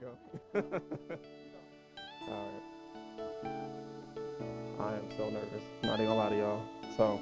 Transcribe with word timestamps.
go. 0.00 0.08
All 2.28 2.50
right. 3.42 3.50
I 4.80 4.94
am 4.94 5.10
so 5.16 5.28
nervous. 5.30 5.62
Not 5.82 5.94
even 5.94 6.06
gonna 6.06 6.14
lie 6.14 6.28
to 6.30 6.36
y'all. 6.36 6.62
So 6.96 7.20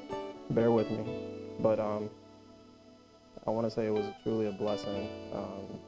bear 0.50 0.70
with 0.70 0.90
me. 0.90 1.04
But 1.60 1.80
um, 1.80 2.10
I 3.46 3.50
want 3.50 3.66
to 3.66 3.70
say 3.70 3.86
it 3.86 3.92
was 3.92 4.06
truly 4.22 4.48
a 4.48 4.52
blessing. 4.52 5.08
Um, 5.32 5.78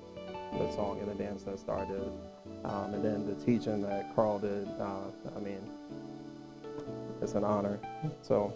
the 0.52 0.70
song 0.72 0.98
and 1.00 1.10
the 1.10 1.14
dance 1.14 1.42
that 1.42 1.58
started, 1.58 2.10
um, 2.64 2.94
and 2.94 3.04
then 3.04 3.26
the 3.26 3.34
teaching 3.44 3.82
that 3.82 4.14
Carl 4.16 4.38
did. 4.38 4.66
Uh, 4.80 5.10
I 5.36 5.40
mean, 5.40 5.60
it's 7.20 7.34
an 7.34 7.44
honor. 7.44 7.78
So 8.22 8.52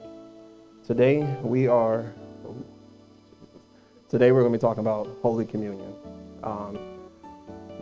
today 0.86 1.22
we 1.42 1.66
are. 1.66 2.12
Today 4.08 4.32
we're 4.32 4.40
going 4.40 4.52
to 4.52 4.58
be 4.58 4.60
talking 4.60 4.80
about 4.80 5.08
Holy 5.22 5.44
Communion. 5.44 5.94
Um, 6.42 6.91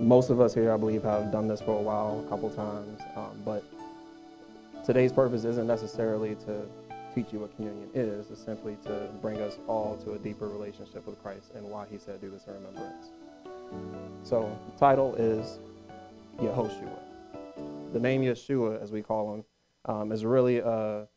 most 0.01 0.31
of 0.31 0.41
us 0.41 0.55
here, 0.55 0.73
I 0.73 0.77
believe, 0.77 1.03
have 1.03 1.31
done 1.31 1.47
this 1.47 1.61
for 1.61 1.79
a 1.79 1.83
while, 1.83 2.25
a 2.27 2.29
couple 2.29 2.51
times, 2.51 3.01
um, 3.17 3.41
but 3.45 3.63
today's 4.85 5.13
purpose 5.13 5.45
isn't 5.45 5.67
necessarily 5.67 6.35
to 6.47 6.63
teach 7.15 7.33
you 7.33 7.41
what 7.41 7.55
communion 7.57 7.91
is. 7.93 8.31
It's 8.31 8.43
simply 8.43 8.77
to 8.87 9.09
bring 9.21 9.41
us 9.41 9.59
all 9.67 9.97
to 10.05 10.13
a 10.13 10.19
deeper 10.19 10.49
relationship 10.49 11.07
with 11.07 11.23
Christ 11.23 11.51
and 11.55 11.69
why 11.69 11.87
He 11.91 11.99
said, 11.99 12.21
"Do 12.21 12.31
this 12.31 12.47
in 12.47 12.55
remembrance." 12.55 13.11
So, 14.23 14.57
the 14.73 14.79
title 14.79 15.15
is 15.17 15.59
Yehoshua. 16.39 16.99
The 17.93 18.01
name 18.01 18.23
Yeshua, 18.23 18.83
as 18.83 18.93
we 18.93 19.03
call 19.03 19.35
him, 19.35 19.45
um, 19.85 20.13
is 20.13 20.25
really 20.25 20.59
a 20.59 21.09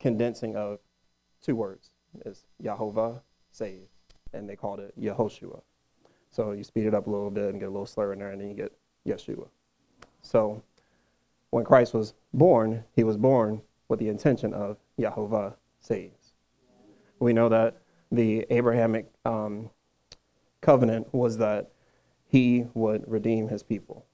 condensing 0.00 0.54
of 0.54 0.80
two 1.40 1.56
words. 1.56 1.90
It's 2.24 2.44
Yahovah, 2.62 3.22
save, 3.50 3.88
and 4.32 4.48
they 4.48 4.56
called 4.56 4.80
it 4.80 4.94
Yehoshua. 5.00 5.62
So 6.30 6.52
you 6.52 6.64
speed 6.64 6.86
it 6.86 6.94
up 6.94 7.06
a 7.06 7.10
little 7.10 7.30
bit 7.30 7.50
and 7.50 7.60
get 7.60 7.66
a 7.66 7.70
little 7.70 7.86
slur 7.86 8.12
in 8.12 8.18
there, 8.18 8.30
and 8.30 8.40
then 8.40 8.48
you 8.48 8.54
get 8.54 8.72
Yeshua. 9.06 9.48
So 10.22 10.62
when 11.50 11.64
Christ 11.64 11.94
was 11.94 12.14
born, 12.34 12.84
he 12.94 13.04
was 13.04 13.16
born 13.16 13.62
with 13.88 13.98
the 13.98 14.08
intention 14.08 14.52
of 14.52 14.76
Yahovah 14.98 15.54
saves. 15.80 16.32
We 17.18 17.32
know 17.32 17.48
that 17.48 17.78
the 18.12 18.46
Abrahamic 18.50 19.10
um, 19.24 19.70
covenant 20.60 21.12
was 21.12 21.38
that 21.38 21.70
he 22.26 22.66
would 22.74 23.10
redeem 23.10 23.48
his 23.48 23.62
people 23.62 24.04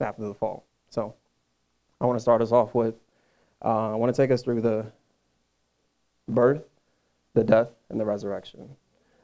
after 0.00 0.26
the 0.26 0.34
fall. 0.34 0.64
So 0.88 1.14
I 2.00 2.06
want 2.06 2.16
to 2.16 2.20
start 2.20 2.42
us 2.42 2.52
off 2.52 2.74
with, 2.74 2.94
uh, 3.64 3.92
I 3.92 3.94
want 3.94 4.14
to 4.14 4.20
take 4.20 4.30
us 4.30 4.42
through 4.42 4.62
the 4.62 4.86
birth, 6.28 6.64
the 7.34 7.44
death, 7.44 7.68
and 7.88 8.00
the 8.00 8.04
resurrection. 8.04 8.68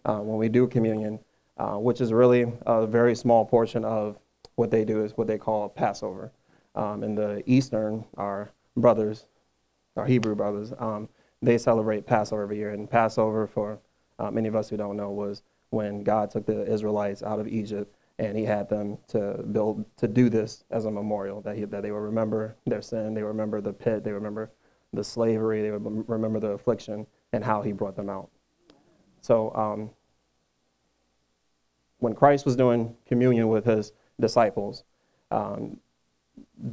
Uh, 0.05 0.19
when 0.19 0.39
we 0.39 0.49
do 0.49 0.69
communion, 0.69 1.19
uh, 1.57 1.77
which 1.77 2.01
is 2.01 2.13
really 2.13 2.53
a 2.67 2.87
very 2.87 3.15
small 3.15 3.45
portion 3.45 3.85
of 3.85 4.19
what 4.57 4.71
they 4.71 4.85
do, 4.85 5.05
is 5.05 5.17
what 5.17 5.27
they 5.27 5.39
call 5.39 5.69
Passover. 5.69 6.33
Um, 6.75 7.03
in 7.03 7.15
the 7.15 7.43
Eastern, 7.47 8.05
our 8.17 8.51
brothers, 8.77 9.27
our 9.97 10.07
Hebrew 10.07 10.35
brothers, 10.35 10.73
um, 10.79 11.09
they 11.43 11.59
celebrate 11.59 12.07
Passover 12.07 12.43
every 12.43 12.59
year. 12.59 12.71
And 12.71 12.91
Passover, 12.91 13.47
for 13.47 13.79
uh, 14.19 14.31
many 14.31 14.49
of 14.49 14.57
us 14.57 14.69
who 14.69 14.77
don't 14.77 14.97
know, 14.97 15.11
was 15.11 15.43
when 15.71 16.03
God 16.03 16.31
took 16.31 16.47
the 16.47 16.71
Israelites 16.71 17.23
out 17.23 17.39
of 17.39 17.49
Egypt 17.49 17.95
and 18.19 18.37
he 18.37 18.45
had 18.45 18.69
them 18.69 18.97
to 19.09 19.43
build 19.53 19.85
to 19.97 20.09
do 20.09 20.31
this 20.31 20.65
as 20.71 20.87
a 20.87 20.91
memorial 20.91 21.41
that 21.43 21.57
he, 21.57 21.65
that 21.65 21.83
they 21.83 21.93
would 21.93 21.99
remember 21.99 22.57
their 22.67 22.81
sin, 22.81 23.13
they 23.15 23.23
would 23.23 23.29
remember 23.29 23.61
the 23.61 23.73
pit, 23.73 24.05
they 24.05 24.13
would 24.13 24.19
remember 24.19 24.51
the 24.93 25.05
slavery, 25.05 25.63
they 25.63 25.71
would 25.71 26.09
remember 26.09 26.41
the 26.41 26.49
affliction 26.49 27.07
and 27.33 27.45
how 27.45 27.61
he 27.61 27.73
brought 27.73 27.97
them 27.97 28.09
out. 28.09 28.31
So 29.21 29.55
um, 29.55 29.91
when 31.99 32.15
Christ 32.15 32.45
was 32.45 32.57
doing 32.57 32.95
communion 33.07 33.49
with 33.49 33.65
his 33.65 33.93
disciples, 34.21 34.85
um, 35.31 35.79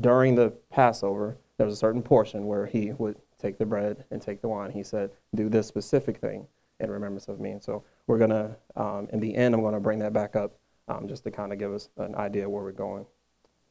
during 0.02 0.36
the 0.36 0.52
Passover, 0.70 1.38
there 1.58 1.66
was 1.66 1.74
a 1.76 1.80
certain 1.80 2.02
portion 2.02 2.46
where 2.46 2.66
he 2.66 2.92
would 2.94 3.18
take 3.40 3.58
the 3.58 3.66
bread 3.66 4.06
and 4.12 4.22
take 4.22 4.42
the 4.42 4.48
wine. 4.48 4.72
He 4.72 4.84
said, 4.84 5.12
Do 5.36 5.50
this 5.50 5.68
specific 5.68 6.18
thing 6.18 6.48
in 6.80 6.90
remembrance 6.90 7.28
of 7.28 7.40
me. 7.40 7.52
And 7.52 7.64
so 7.64 7.84
we're 8.08 8.18
going 8.18 8.30
to, 8.32 8.56
um, 8.76 9.08
in 9.12 9.20
the 9.20 9.36
end, 9.36 9.54
I'm 9.54 9.62
going 9.62 9.74
to 9.74 9.80
bring 9.80 10.00
that 10.00 10.14
back 10.14 10.36
up 10.36 10.54
um, 10.88 11.08
just 11.08 11.24
to 11.24 11.32
kind 11.32 11.54
of 11.54 11.60
give 11.60 11.74
us 11.74 11.90
an 11.98 12.16
idea 12.16 12.50
where 12.50 12.64
we're 12.64 12.72
going. 12.72 13.06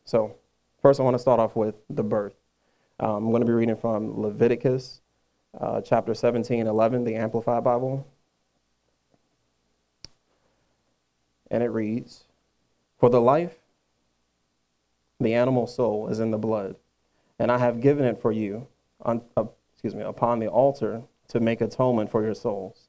So, 0.05 0.35
first, 0.81 0.99
I 0.99 1.03
want 1.03 1.15
to 1.15 1.19
start 1.19 1.41
off 1.41 1.55
with 1.57 1.75
the 1.91 2.03
birth. 2.03 2.35
Um, 3.01 3.27
I'm 3.27 3.31
going 3.31 3.43
to 3.43 3.47
be 3.47 3.53
reading 3.53 3.77
from 3.77 4.21
Leviticus 4.21 5.01
uh, 5.61 5.81
chapter 5.81 6.15
17, 6.15 6.67
11, 6.67 7.05
the 7.05 7.15
Amplified 7.15 7.65
Bible. 7.65 8.07
And 11.53 11.63
it 11.63 11.69
reads 11.69 12.25
For 12.99 13.11
the 13.11 13.21
life, 13.21 13.55
the 15.21 15.35
animal 15.35 15.69
soul, 15.69 16.09
is 16.09 16.19
in 16.19 16.33
the 16.33 16.39
blood, 16.39 16.75
and 17.39 17.53
I 17.53 17.59
have 17.59 17.81
given 17.81 18.07
it 18.07 18.21
for 18.21 18.33
you, 18.33 18.67
on, 19.03 19.23
uh, 19.37 19.45
excuse 19.75 19.95
me, 19.95 20.03
upon 20.03 20.41
the 20.41 20.49
altar 20.49 21.03
to 21.29 21.39
make 21.39 21.61
atonement 21.61 22.11
for 22.11 22.25
your 22.25 22.35
souls. 22.35 22.89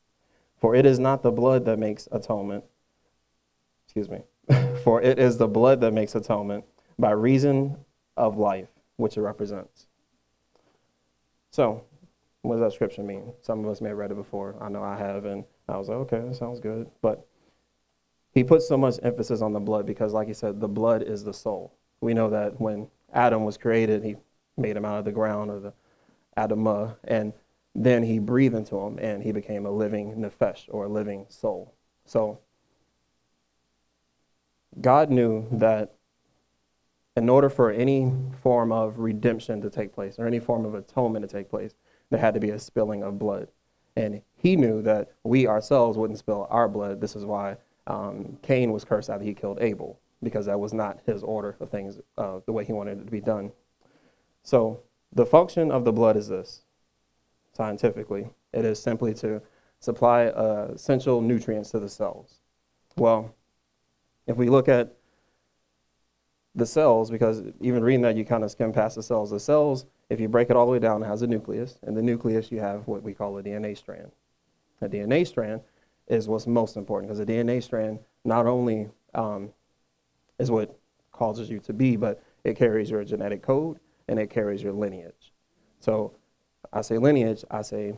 For 0.59 0.73
it 0.75 0.85
is 0.85 0.97
not 0.97 1.23
the 1.23 1.31
blood 1.31 1.65
that 1.65 1.77
makes 1.77 2.07
atonement. 2.11 2.63
Excuse 3.85 4.09
me. 4.09 4.21
For 4.83 5.01
it 5.01 5.19
is 5.19 5.37
the 5.37 5.47
blood 5.47 5.81
that 5.81 5.91
makes 5.91 6.15
atonement 6.15 6.63
by 6.97 7.11
reason 7.11 7.77
of 8.15 8.37
life, 8.37 8.69
which 8.95 9.17
it 9.17 9.21
represents. 9.21 9.87
So, 11.51 11.83
what 12.43 12.55
does 12.55 12.61
that 12.61 12.73
scripture 12.73 13.03
mean? 13.03 13.33
Some 13.41 13.63
of 13.63 13.71
us 13.71 13.81
may 13.81 13.89
have 13.89 13.97
read 13.97 14.11
it 14.11 14.15
before. 14.15 14.55
I 14.61 14.69
know 14.69 14.81
I 14.81 14.97
have, 14.97 15.25
and 15.25 15.43
I 15.67 15.77
was 15.77 15.89
like, 15.89 15.97
okay, 15.97 16.33
sounds 16.33 16.59
good. 16.59 16.89
But 17.01 17.27
he 18.33 18.43
puts 18.43 18.67
so 18.67 18.77
much 18.77 18.99
emphasis 19.03 19.41
on 19.41 19.53
the 19.53 19.59
blood 19.59 19.85
because, 19.85 20.13
like 20.13 20.27
he 20.27 20.33
said, 20.33 20.59
the 20.59 20.67
blood 20.67 21.03
is 21.03 21.23
the 21.23 21.33
soul. 21.33 21.73
We 22.01 22.13
know 22.13 22.29
that 22.29 22.59
when 22.59 22.87
Adam 23.13 23.43
was 23.45 23.57
created, 23.57 24.03
he 24.03 24.15
made 24.57 24.75
him 24.75 24.85
out 24.85 24.99
of 24.99 25.05
the 25.05 25.11
ground 25.11 25.51
or 25.51 25.59
the 25.59 25.73
Adamah, 26.37 26.95
and 27.03 27.33
then 27.75 28.03
he 28.03 28.19
breathed 28.19 28.55
into 28.55 28.77
him 28.77 28.99
and 28.99 29.23
he 29.23 29.31
became 29.31 29.65
a 29.65 29.71
living 29.71 30.15
nefesh 30.15 30.65
or 30.69 30.85
a 30.85 30.89
living 30.89 31.25
soul. 31.29 31.73
So 32.05 32.39
God 34.79 35.09
knew 35.09 35.47
that 35.51 35.95
in 37.15 37.29
order 37.29 37.49
for 37.49 37.71
any 37.71 38.11
form 38.41 38.71
of 38.71 38.99
redemption 38.99 39.61
to 39.61 39.69
take 39.69 39.93
place 39.93 40.17
or 40.17 40.25
any 40.25 40.39
form 40.39 40.65
of 40.65 40.73
atonement 40.73 41.27
to 41.27 41.37
take 41.37 41.49
place, 41.49 41.73
there 42.09 42.19
had 42.19 42.33
to 42.33 42.39
be 42.39 42.49
a 42.49 42.59
spilling 42.59 43.03
of 43.03 43.19
blood. 43.19 43.47
And 43.95 44.21
he 44.35 44.55
knew 44.55 44.81
that 44.81 45.11
we 45.23 45.47
ourselves 45.47 45.97
wouldn't 45.97 46.19
spill 46.19 46.47
our 46.49 46.67
blood. 46.67 46.99
This 46.99 47.15
is 47.15 47.25
why 47.25 47.57
um, 47.87 48.37
Cain 48.41 48.71
was 48.71 48.83
cursed 48.83 49.09
after 49.09 49.25
he 49.25 49.33
killed 49.33 49.59
Abel, 49.61 49.99
because 50.21 50.45
that 50.45 50.59
was 50.59 50.73
not 50.73 50.99
his 51.05 51.23
order 51.23 51.55
of 51.59 51.69
things, 51.69 51.99
uh, 52.17 52.39
the 52.45 52.51
way 52.51 52.63
he 52.63 52.73
wanted 52.73 52.99
it 52.99 53.05
to 53.05 53.11
be 53.11 53.21
done. 53.21 53.51
So 54.43 54.81
the 55.11 55.25
function 55.25 55.71
of 55.71 55.85
the 55.85 55.91
blood 55.91 56.17
is 56.17 56.27
this 56.27 56.63
scientifically. 57.53 58.29
It 58.51 58.65
is 58.65 58.81
simply 58.81 59.13
to 59.15 59.41
supply 59.79 60.27
uh, 60.27 60.71
essential 60.73 61.21
nutrients 61.21 61.71
to 61.71 61.79
the 61.79 61.89
cells. 61.89 62.39
Well, 62.95 63.35
if 64.27 64.37
we 64.37 64.49
look 64.49 64.69
at 64.69 64.95
the 66.55 66.65
cells, 66.65 67.09
because 67.09 67.43
even 67.59 67.83
reading 67.83 68.01
that, 68.01 68.15
you 68.15 68.25
kind 68.25 68.43
of 68.43 68.51
skim 68.51 68.71
past 68.71 68.95
the 68.95 69.03
cells. 69.03 69.31
The 69.31 69.39
cells, 69.39 69.85
if 70.09 70.19
you 70.19 70.29
break 70.29 70.49
it 70.49 70.55
all 70.55 70.65
the 70.65 70.71
way 70.71 70.79
down, 70.79 71.01
it 71.01 71.07
has 71.07 71.21
a 71.21 71.27
nucleus. 71.27 71.79
And 71.81 71.97
the 71.97 72.01
nucleus, 72.01 72.51
you 72.51 72.59
have 72.59 72.87
what 72.87 73.01
we 73.01 73.13
call 73.13 73.37
a 73.37 73.43
DNA 73.43 73.77
strand. 73.77 74.11
A 74.81 74.87
DNA 74.87 75.25
strand 75.25 75.61
is 76.07 76.27
what's 76.27 76.47
most 76.47 76.77
important 76.77 77.09
because 77.09 77.25
the 77.25 77.31
DNA 77.31 77.61
strand 77.61 77.99
not 78.25 78.45
only 78.45 78.89
um, 79.13 79.49
is 80.39 80.51
what 80.51 80.77
causes 81.11 81.49
you 81.49 81.59
to 81.59 81.73
be, 81.73 81.95
but 81.95 82.21
it 82.43 82.55
carries 82.57 82.89
your 82.89 83.03
genetic 83.03 83.41
code 83.41 83.79
and 84.07 84.19
it 84.19 84.29
carries 84.29 84.61
your 84.61 84.73
lineage. 84.73 85.33
So 85.79 86.13
I 86.71 86.81
say 86.81 86.97
lineage, 86.97 87.43
I 87.49 87.61
say 87.61 87.97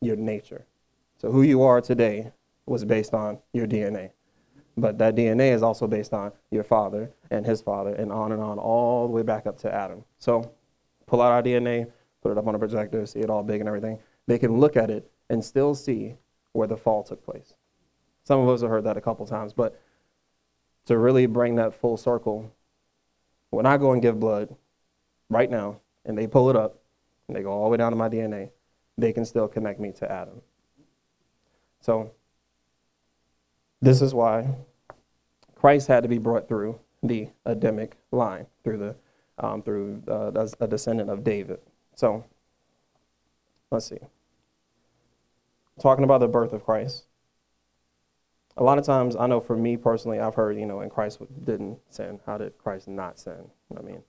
your 0.00 0.16
nature. 0.16 0.66
So 1.18 1.30
who 1.30 1.42
you 1.42 1.62
are 1.62 1.80
today 1.80 2.32
was 2.66 2.84
based 2.84 3.14
on 3.14 3.38
your 3.52 3.66
DNA. 3.66 4.10
But 4.76 4.98
that 4.98 5.14
DNA 5.14 5.52
is 5.52 5.62
also 5.62 5.86
based 5.86 6.12
on 6.12 6.32
your 6.50 6.64
father 6.64 7.10
and 7.30 7.46
his 7.46 7.62
father 7.62 7.94
and 7.94 8.10
on 8.10 8.32
and 8.32 8.42
on, 8.42 8.58
all 8.58 9.06
the 9.06 9.12
way 9.12 9.22
back 9.22 9.46
up 9.46 9.56
to 9.58 9.72
Adam. 9.72 10.04
So 10.18 10.52
pull 11.06 11.22
out 11.22 11.30
our 11.30 11.42
DNA, 11.42 11.90
put 12.22 12.32
it 12.32 12.38
up 12.38 12.46
on 12.46 12.54
a 12.54 12.58
projector, 12.58 13.06
see 13.06 13.20
it 13.20 13.30
all 13.30 13.44
big 13.44 13.60
and 13.60 13.68
everything. 13.68 14.00
They 14.26 14.38
can 14.38 14.58
look 14.58 14.76
at 14.76 14.90
it 14.90 15.10
and 15.30 15.44
still 15.44 15.74
see 15.74 16.16
where 16.54 16.68
the 16.68 16.76
fall 16.76 17.02
took 17.02 17.22
place. 17.22 17.52
Some 18.22 18.40
of 18.40 18.48
us 18.48 18.62
have 18.62 18.70
heard 18.70 18.84
that 18.84 18.96
a 18.96 19.02
couple 19.02 19.26
times, 19.26 19.52
but 19.52 19.78
to 20.86 20.96
really 20.96 21.26
bring 21.26 21.56
that 21.56 21.74
full 21.74 21.96
circle, 21.96 22.50
when 23.50 23.66
I 23.66 23.76
go 23.76 23.92
and 23.92 24.00
give 24.00 24.18
blood 24.18 24.54
right 25.28 25.50
now 25.50 25.80
and 26.06 26.16
they 26.16 26.26
pull 26.26 26.48
it 26.48 26.56
up, 26.56 26.78
and 27.28 27.36
they 27.36 27.42
go 27.42 27.50
all 27.50 27.64
the 27.64 27.70
way 27.70 27.76
down 27.76 27.92
to 27.92 27.96
my 27.96 28.08
DNA, 28.08 28.50
they 28.96 29.12
can 29.12 29.24
still 29.24 29.48
connect 29.48 29.80
me 29.80 29.92
to 29.92 30.10
Adam. 30.10 30.40
So, 31.80 32.12
this 33.80 34.00
is 34.00 34.14
why 34.14 34.54
Christ 35.54 35.88
had 35.88 36.02
to 36.02 36.08
be 36.08 36.18
brought 36.18 36.48
through 36.48 36.78
the 37.02 37.28
Adamic 37.44 37.96
line, 38.12 38.46
through 38.62 38.78
the 38.78 38.96
um, 39.38 39.62
through 39.62 40.02
uh, 40.06 40.46
a 40.60 40.68
descendant 40.68 41.10
of 41.10 41.24
David. 41.24 41.58
So, 41.96 42.24
let's 43.70 43.86
see. 43.86 43.98
Talking 45.80 46.04
about 46.04 46.20
the 46.20 46.28
birth 46.28 46.52
of 46.52 46.64
Christ, 46.64 47.04
a 48.56 48.62
lot 48.62 48.78
of 48.78 48.84
times, 48.84 49.16
I 49.16 49.26
know 49.26 49.40
for 49.40 49.56
me 49.56 49.76
personally, 49.76 50.20
I've 50.20 50.36
heard, 50.36 50.56
you 50.56 50.66
know, 50.66 50.80
and 50.80 50.90
Christ 50.90 51.20
didn't 51.44 51.78
sin. 51.90 52.20
How 52.24 52.38
did 52.38 52.56
Christ 52.58 52.86
not 52.86 53.18
sin? 53.18 53.50
I 53.76 53.82
mean, 53.82 54.02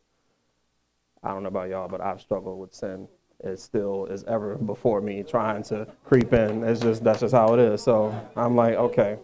I 1.23 1.29
don't 1.29 1.41
know 1.41 1.49
about 1.49 1.69
y'all, 1.69 1.87
but 1.87 2.01
I've 2.01 2.21
struggled 2.21 2.59
with 2.59 2.73
sin. 2.73 3.07
It 3.43 3.59
still 3.59 4.05
is 4.05 4.23
ever 4.25 4.55
before 4.55 5.01
me 5.01 5.23
trying 5.23 5.63
to 5.63 5.87
creep 6.03 6.31
in. 6.33 6.63
It's 6.63 6.81
just, 6.81 7.03
that's 7.03 7.21
just 7.21 7.33
how 7.33 7.53
it 7.55 7.59
is. 7.59 7.81
So 7.81 8.13
I'm 8.35 8.55
like, 8.55 8.75
okay. 8.75 9.17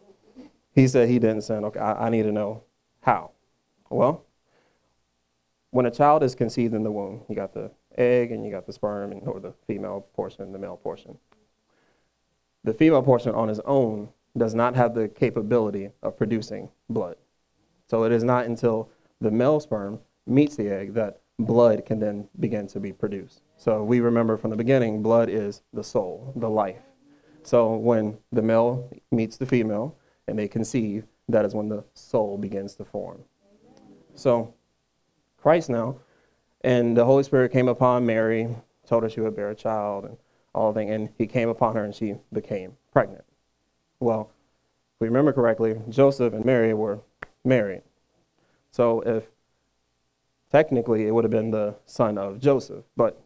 He 0.74 0.88
said 0.88 1.10
he 1.10 1.20
didn't 1.20 1.42
sin. 1.42 1.64
Okay, 1.66 1.80
I, 1.80 2.08
I 2.08 2.10
need 2.10 2.24
to 2.24 2.32
know 2.32 2.64
how. 3.02 3.32
Well, 3.90 4.26
when 5.70 5.86
a 5.86 5.92
child 5.92 6.24
is 6.24 6.34
conceived 6.34 6.74
in 6.74 6.84
the 6.84 6.92
womb, 6.92 7.22
you 7.30 7.36
got 7.36 7.54
the 7.54 7.72
egg 7.98 8.32
and 8.32 8.46
you 8.46 8.52
got 8.52 8.66
the 8.66 8.74
sperm, 8.74 9.12
and, 9.12 9.22
or 9.28 9.40
the 9.40 9.54
female 9.68 10.08
portion 10.14 10.44
and 10.44 10.56
the 10.56 10.60
male 10.60 10.78
portion. 10.78 11.18
The 12.64 12.74
female 12.74 13.02
portion 13.02 13.34
on 13.34 13.50
its 13.50 13.60
own 13.66 14.10
does 14.38 14.54
not 14.54 14.76
have 14.76 14.94
the 14.94 15.08
capability 15.08 15.90
of 16.04 16.18
producing 16.18 16.70
blood. 16.90 17.16
So 17.88 18.04
it 18.04 18.12
is 18.12 18.24
not 18.24 18.46
until 18.46 18.90
the 19.20 19.32
male 19.32 19.60
sperm 19.60 20.00
meets 20.26 20.56
the 20.56 20.70
egg 20.70 20.94
that 20.94 21.22
blood 21.40 21.86
can 21.86 22.00
then 22.00 22.28
begin 22.40 22.68
to 22.68 22.80
be 22.80 22.94
produced. 22.94 23.42
So 23.58 23.84
we 23.84 24.00
remember 24.00 24.38
from 24.38 24.52
the 24.52 24.56
beginning, 24.56 25.02
blood 25.02 25.30
is 25.30 25.64
the 25.74 25.84
soul, 25.84 26.34
the 26.36 26.50
life. 26.50 26.82
So 27.44 27.76
when 27.76 28.18
the 28.32 28.42
male 28.42 28.90
meets 29.12 29.38
the 29.38 29.46
female 29.46 29.98
and 30.28 30.38
they 30.38 30.48
conceive, 30.48 31.06
that 31.30 31.46
is 31.46 31.56
when 31.56 31.70
the 31.70 31.84
soul 31.94 32.38
begins 32.38 32.76
to 32.76 32.86
form. 32.86 33.24
So 34.14 34.54
Christ 35.42 35.70
now, 35.70 35.98
and 36.64 36.96
the 36.96 37.06
Holy 37.06 37.24
Spirit 37.24 37.52
came 37.52 37.68
upon 37.68 38.06
Mary, 38.06 38.48
told 38.86 39.04
her 39.04 39.10
she 39.10 39.22
would 39.22 39.36
bear 39.36 39.50
a 39.50 39.56
child 39.56 40.06
and 40.06 40.18
all 40.54 40.74
things, 40.74 40.92
and 40.92 41.10
he 41.18 41.28
came 41.28 41.50
upon 41.50 41.76
her 41.76 41.84
and 41.84 41.96
she 41.96 42.16
became 42.34 42.78
pregnant. 42.92 43.24
Well, 44.00 44.32
if 44.96 45.02
we 45.02 45.08
remember 45.08 45.34
correctly, 45.34 45.80
Joseph 45.90 46.34
and 46.34 46.44
Mary 46.46 46.74
were 46.74 47.00
married. 47.44 47.84
So 48.72 49.02
if 49.02 49.26
technically 50.52 51.08
it 51.08 51.12
would 51.12 51.24
have 51.24 51.32
been 51.32 51.52
the 51.52 51.76
son 51.86 52.18
of 52.18 52.40
Joseph, 52.40 52.84
but 52.96 53.22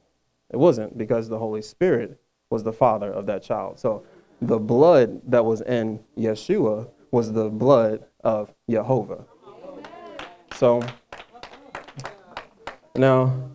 it 0.51 0.57
wasn't 0.57 0.97
because 0.97 1.27
the 1.27 1.39
Holy 1.39 1.61
Spirit 1.61 2.19
was 2.49 2.63
the 2.63 2.73
father 2.73 3.11
of 3.11 3.25
that 3.25 3.43
child. 3.43 3.79
So 3.79 4.03
the 4.41 4.59
blood 4.59 5.21
that 5.25 5.43
was 5.43 5.61
in 5.61 5.99
Yeshua 6.17 6.87
was 7.11 7.31
the 7.31 7.49
blood 7.49 8.05
of 8.23 8.53
Jehovah. 8.69 9.25
So 10.55 10.81
now, 12.95 13.49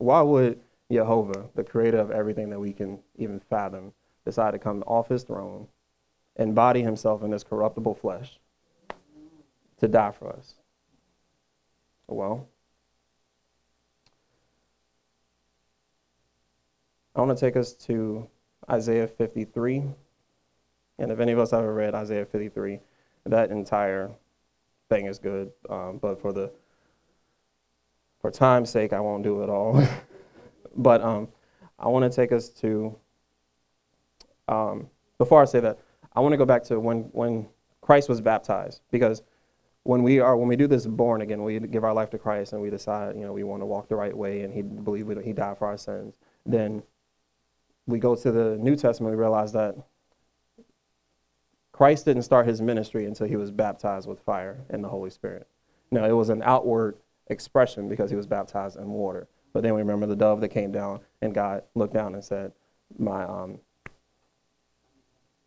why 0.00 0.22
would 0.22 0.58
Jehovah, 0.90 1.48
the 1.54 1.62
creator 1.62 1.98
of 1.98 2.10
everything 2.10 2.50
that 2.50 2.58
we 2.58 2.72
can 2.72 2.98
even 3.16 3.38
fathom, 3.38 3.92
decide 4.24 4.52
to 4.52 4.58
come 4.58 4.82
off 4.86 5.08
his 5.08 5.22
throne, 5.22 5.68
embody 6.36 6.82
himself 6.82 7.22
in 7.22 7.30
this 7.30 7.44
corruptible 7.44 7.94
flesh 7.94 8.38
to 9.78 9.88
die 9.88 10.10
for 10.10 10.32
us? 10.32 10.54
Well, 12.08 12.48
I 17.14 17.20
want 17.20 17.36
to 17.36 17.44
take 17.44 17.56
us 17.56 17.74
to 17.74 18.26
Isaiah 18.70 19.06
53. 19.06 19.84
And 20.98 21.12
if 21.12 21.20
any 21.20 21.32
of 21.32 21.38
us 21.38 21.50
have 21.50 21.60
ever 21.60 21.74
read 21.74 21.94
Isaiah 21.94 22.24
53, 22.24 22.80
that 23.26 23.50
entire 23.50 24.10
thing 24.88 25.06
is 25.06 25.18
good. 25.18 25.52
Um, 25.68 25.98
but 25.98 26.20
for 26.20 26.32
the 26.32 26.50
for 28.20 28.30
time's 28.30 28.70
sake, 28.70 28.92
I 28.92 29.00
won't 29.00 29.22
do 29.22 29.42
it 29.42 29.50
all. 29.50 29.82
but 30.76 31.00
um, 31.02 31.28
I 31.78 31.88
want 31.88 32.10
to 32.10 32.14
take 32.14 32.32
us 32.32 32.48
to 32.60 32.96
um, 34.50 34.88
before 35.18 35.40
I 35.40 35.44
say 35.44 35.60
that, 35.60 35.78
I 36.14 36.20
want 36.20 36.32
to 36.32 36.36
go 36.36 36.44
back 36.44 36.64
to 36.64 36.80
when, 36.80 37.02
when 37.12 37.46
Christ 37.80 38.08
was 38.08 38.20
baptized. 38.20 38.80
Because 38.90 39.22
when 39.84 40.02
we 40.02 40.18
are 40.18 40.36
when 40.36 40.48
we 40.48 40.56
do 40.56 40.66
this 40.66 40.86
born 40.86 41.22
again, 41.22 41.42
we 41.42 41.60
give 41.60 41.84
our 41.84 41.94
life 41.94 42.10
to 42.10 42.18
Christ 42.18 42.52
and 42.52 42.60
we 42.60 42.68
decide, 42.68 43.16
you 43.16 43.22
know, 43.22 43.32
we 43.32 43.44
want 43.44 43.62
to 43.62 43.66
walk 43.66 43.88
the 43.88 43.96
right 43.96 44.16
way 44.16 44.42
and 44.42 44.52
he 44.52 44.62
believe 44.62 45.06
that 45.08 45.24
he 45.24 45.32
died 45.32 45.58
for 45.58 45.66
our 45.66 45.78
sins, 45.78 46.14
then 46.44 46.82
we 47.86 47.98
go 47.98 48.14
to 48.14 48.32
the 48.32 48.56
New 48.58 48.76
Testament, 48.76 49.14
we 49.14 49.20
realize 49.20 49.52
that 49.52 49.76
Christ 51.72 52.04
didn't 52.04 52.22
start 52.22 52.46
his 52.46 52.60
ministry 52.60 53.06
until 53.06 53.26
he 53.26 53.36
was 53.36 53.50
baptized 53.50 54.06
with 54.06 54.20
fire 54.20 54.64
and 54.68 54.84
the 54.84 54.88
Holy 54.88 55.10
Spirit. 55.10 55.48
No, 55.90 56.04
it 56.04 56.12
was 56.12 56.28
an 56.28 56.42
outward 56.44 56.96
expression 57.30 57.88
because 57.88 58.10
he 58.10 58.16
was 58.16 58.26
baptized 58.26 58.76
in 58.76 58.90
water. 58.90 59.28
But 59.52 59.62
then 59.62 59.74
we 59.74 59.80
remember 59.80 60.06
the 60.06 60.16
dove 60.16 60.40
that 60.42 60.48
came 60.48 60.70
down 60.70 61.00
and 61.22 61.34
God 61.34 61.62
looked 61.74 61.94
down 61.94 62.14
and 62.14 62.24
said, 62.24 62.52
My 62.98 63.24
um, 63.24 63.58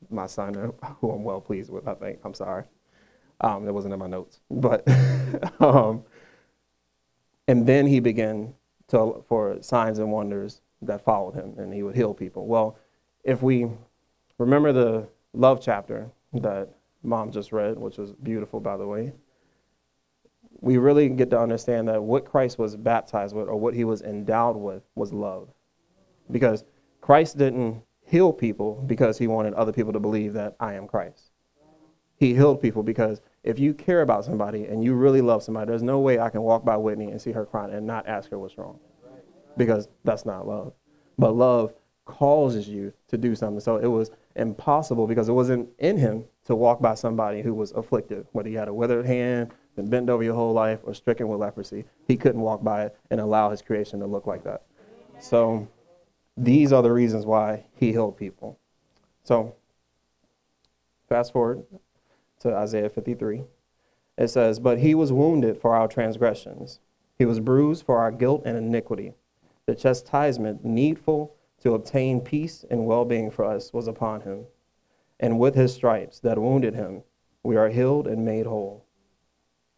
my 0.10 0.28
son, 0.28 0.54
who 1.02 1.12
I'm 1.12 1.24
well 1.24 1.42
pleased 1.42 1.70
with, 1.70 1.88
I 1.88 1.94
think. 1.96 2.20
I'm 2.24 2.34
sorry. 2.34 2.64
Um, 3.42 3.66
that 3.66 3.74
wasn't 3.74 3.94
in 3.94 4.00
my 4.00 4.08
notes. 4.08 4.40
But, 4.50 4.88
um, 5.60 6.04
and 7.48 7.66
then 7.68 7.88
he 7.88 8.00
began 8.00 8.54
to, 8.90 9.24
for 9.28 9.62
signs 9.62 10.00
and 10.00 10.12
wonders 10.12 10.62
that 10.82 11.04
followed 11.04 11.36
him, 11.36 11.56
and 11.58 11.74
he 11.74 11.84
would 11.84 11.96
heal 11.96 12.14
people. 12.14 12.48
Well, 12.48 12.78
if 13.24 13.42
we 13.42 13.68
remember 14.38 14.72
the 14.72 15.08
love 15.34 15.62
chapter 15.62 16.12
that 16.34 16.70
mom 17.04 17.32
just 17.32 17.52
read, 17.52 17.78
which 17.78 17.98
was 17.98 18.12
beautiful, 18.12 18.60
by 18.60 18.78
the 18.78 18.88
way, 18.88 19.14
we 20.64 20.78
really 20.78 21.10
get 21.10 21.30
to 21.30 21.38
understand 21.38 21.90
that 21.90 22.02
what 22.02 22.24
Christ 22.24 22.58
was 22.58 22.78
baptized 22.78 23.36
with 23.36 23.50
or 23.50 23.58
what 23.58 23.74
he 23.74 23.84
was 23.84 24.02
endowed 24.02 24.56
with 24.56 24.82
was 24.96 25.12
love. 25.12 25.50
Because 26.32 26.64
Christ 27.02 27.38
didn't 27.38 27.82
heal 28.06 28.32
people 28.32 28.82
because 28.88 29.18
he 29.18 29.28
wanted 29.28 29.54
other 29.56 29.74
people 29.74 29.92
to 29.92 30.00
believe 30.00 30.32
that 30.34 30.56
I 30.62 30.76
am 30.76 30.88
Christ. 30.88 31.32
He 32.16 32.34
healed 32.34 32.62
people 32.62 32.82
because 32.82 33.20
if 33.44 33.60
you 33.60 33.74
care 33.74 34.04
about 34.04 34.24
somebody 34.24 34.64
and 34.64 34.82
you 34.82 34.94
really 34.94 35.20
love 35.20 35.44
somebody, 35.44 35.68
there's 35.68 35.84
no 35.84 36.00
way 36.00 36.18
I 36.18 36.30
can 36.30 36.44
walk 36.44 36.64
by 36.64 36.78
Whitney 36.78 37.12
and 37.12 37.22
see 37.22 37.34
her 37.34 37.46
crying 37.46 37.74
and 37.74 37.86
not 37.86 38.08
ask 38.08 38.30
her 38.30 38.40
what's 38.40 38.58
wrong. 38.58 38.80
Because 39.58 39.90
that's 40.06 40.26
not 40.26 40.48
love. 40.48 40.72
But 41.20 41.36
love 41.36 41.74
causes 42.06 42.70
you 42.70 42.94
to 43.10 43.18
do 43.18 43.36
something. 43.36 43.60
So 43.60 43.76
it 43.78 43.88
was 43.88 44.12
impossible 44.38 45.08
because 45.08 45.28
it 45.28 45.34
wasn't 45.34 45.68
in 45.80 45.98
him 45.98 46.24
to 46.46 46.56
walk 46.56 46.82
by 46.82 46.96
somebody 46.96 47.42
who 47.42 47.54
was 47.54 47.72
afflicted, 47.72 48.28
whether 48.32 48.50
he 48.50 48.56
had 48.56 48.68
a 48.68 48.74
withered 48.74 49.06
hand, 49.06 49.52
been 49.76 49.90
bent 49.90 50.10
over 50.10 50.24
your 50.24 50.36
whole 50.36 50.54
life, 50.54 50.80
or 50.84 50.94
stricken 50.94 51.28
with 51.28 51.40
leprosy. 51.40 51.86
He 52.08 52.18
couldn't 52.18 52.42
walk 52.42 52.64
by 52.64 52.86
it 52.86 52.98
and 53.10 53.20
allow 53.20 53.50
his 53.50 53.62
creation 53.62 54.00
to 54.00 54.06
look 54.06 54.28
like 54.28 54.44
that. 54.44 54.64
So 55.20 55.68
these 56.38 56.74
are 56.74 56.82
the 56.84 56.92
reasons 56.92 57.26
why 57.26 57.66
he 57.76 57.92
healed 57.92 58.18
people. 58.18 58.60
So, 59.24 59.56
fast 61.08 61.32
forward 61.32 61.64
to 62.42 62.54
Isaiah 62.54 62.90
53. 62.90 63.44
It 64.18 64.28
says, 64.28 64.60
But 64.60 64.80
he 64.80 64.96
was 64.96 65.12
wounded 65.12 65.58
for 65.60 65.76
our 65.76 65.88
transgressions, 65.88 66.80
he 67.18 67.26
was 67.26 67.40
bruised 67.40 67.86
for 67.86 68.00
our 68.00 68.12
guilt 68.12 68.44
and 68.46 68.58
iniquity. 68.58 69.14
The 69.66 69.76
chastisement 69.76 70.66
needful 70.66 71.36
to 71.62 71.74
obtain 71.74 72.20
peace 72.20 72.66
and 72.70 72.86
well 72.86 73.06
being 73.06 73.32
for 73.32 73.46
us 73.46 73.72
was 73.72 73.88
upon 73.88 74.22
him. 74.22 74.46
And 75.20 75.40
with 75.40 75.56
his 75.56 75.74
stripes 75.74 76.20
that 76.20 76.40
wounded 76.40 76.74
him, 76.76 77.04
we 77.44 77.56
are 77.56 77.70
healed 77.70 78.08
and 78.08 78.26
made 78.26 78.46
whole. 78.46 78.86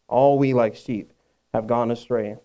All 0.08 0.38
we 0.38 0.54
like 0.54 0.76
sheep 0.76 1.12
have 1.52 1.66
gone 1.66 1.90
astray. 1.90 2.36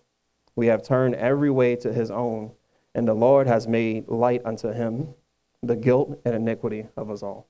We 0.54 0.66
have 0.66 0.82
turned 0.82 1.14
every 1.14 1.50
way 1.50 1.76
to 1.76 1.92
his 1.92 2.10
own 2.10 2.52
and 2.94 3.08
the 3.08 3.14
Lord 3.14 3.46
has 3.46 3.66
made 3.66 4.08
light 4.08 4.42
unto 4.44 4.72
him 4.72 5.14
the 5.62 5.76
guilt 5.76 6.20
and 6.24 6.34
iniquity 6.34 6.86
of 6.96 7.10
us 7.10 7.22
all. 7.22 7.46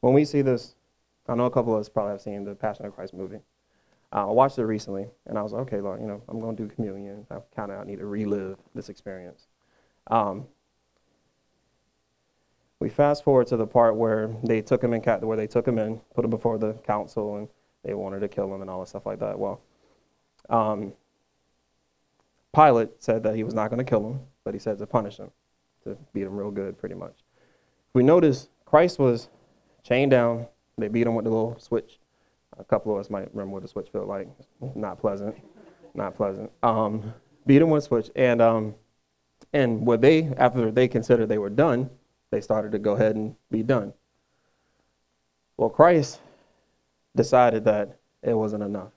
When 0.00 0.14
we 0.14 0.24
see 0.24 0.42
this, 0.42 0.74
I 1.28 1.34
know 1.34 1.46
a 1.46 1.50
couple 1.50 1.74
of 1.74 1.80
us 1.80 1.88
probably 1.88 2.12
have 2.12 2.20
seen 2.20 2.44
the 2.44 2.54
Passion 2.54 2.86
of 2.86 2.94
Christ 2.94 3.14
movie. 3.14 3.40
Uh, 4.12 4.28
I 4.28 4.32
watched 4.32 4.58
it 4.58 4.64
recently, 4.64 5.06
and 5.26 5.36
I 5.38 5.42
was 5.42 5.52
like, 5.52 5.62
okay, 5.62 5.80
Lord, 5.80 6.00
you 6.00 6.06
know, 6.06 6.22
I'm 6.28 6.40
going 6.40 6.56
to 6.56 6.62
do 6.62 6.68
communion. 6.68 7.26
I 7.30 7.38
kind 7.54 7.72
of 7.72 7.86
need 7.86 7.98
to 7.98 8.06
relive 8.06 8.56
this 8.74 8.88
experience. 8.88 9.48
Um, 10.06 10.46
we 12.80 12.88
fast 12.88 13.24
forward 13.24 13.46
to 13.48 13.56
the 13.56 13.66
part 13.66 13.96
where 13.96 14.30
they 14.44 14.62
took 14.62 14.82
him 14.82 14.92
in, 14.92 15.00
where 15.02 15.36
they 15.36 15.46
took 15.46 15.66
him 15.66 15.78
in, 15.78 16.00
put 16.14 16.24
him 16.24 16.30
before 16.30 16.58
the 16.58 16.74
council, 16.74 17.36
and 17.36 17.48
they 17.84 17.94
wanted 17.94 18.20
to 18.20 18.28
kill 18.28 18.52
him 18.54 18.60
and 18.60 18.70
all 18.70 18.80
that 18.80 18.88
stuff 18.88 19.06
like 19.06 19.18
that. 19.18 19.38
Well, 19.38 19.60
um, 20.48 20.92
Pilate 22.54 23.02
said 23.02 23.22
that 23.24 23.34
he 23.34 23.44
was 23.44 23.54
not 23.54 23.68
going 23.68 23.84
to 23.84 23.88
kill 23.88 24.06
him, 24.06 24.20
but 24.44 24.54
he 24.54 24.60
said 24.60 24.78
to 24.78 24.86
punish 24.86 25.16
him, 25.16 25.30
to 25.84 25.96
beat 26.12 26.22
him 26.22 26.36
real 26.36 26.50
good, 26.50 26.78
pretty 26.78 26.94
much. 26.94 27.14
We 27.94 28.02
notice 28.02 28.48
Christ 28.64 28.98
was 28.98 29.28
chained 29.82 30.10
down. 30.10 30.46
They 30.76 30.88
beat 30.88 31.06
him 31.06 31.14
with 31.14 31.24
the 31.24 31.30
little 31.30 31.58
switch. 31.58 31.98
A 32.58 32.64
couple 32.64 32.94
of 32.94 33.00
us 33.00 33.10
might 33.10 33.28
remember 33.32 33.54
what 33.54 33.62
the 33.62 33.68
switch 33.68 33.88
felt 33.90 34.06
like. 34.06 34.28
Not 34.74 35.00
pleasant. 35.00 35.36
Not 35.94 36.14
pleasant. 36.14 36.50
Um, 36.62 37.12
beat 37.46 37.62
him 37.62 37.70
with 37.70 37.84
a 37.84 37.86
switch. 37.86 38.10
And, 38.14 38.40
um, 38.40 38.74
and 39.52 39.86
what 39.86 40.00
they, 40.00 40.32
after 40.36 40.70
they 40.70 40.88
considered 40.88 41.28
they 41.28 41.38
were 41.38 41.50
done, 41.50 41.90
they 42.30 42.40
started 42.40 42.72
to 42.72 42.78
go 42.78 42.94
ahead 42.94 43.16
and 43.16 43.34
be 43.50 43.62
done. 43.62 43.92
Well, 45.56 45.70
Christ 45.70 46.20
decided 47.16 47.64
that 47.64 47.98
it 48.22 48.34
wasn't 48.34 48.62
enough. 48.62 48.92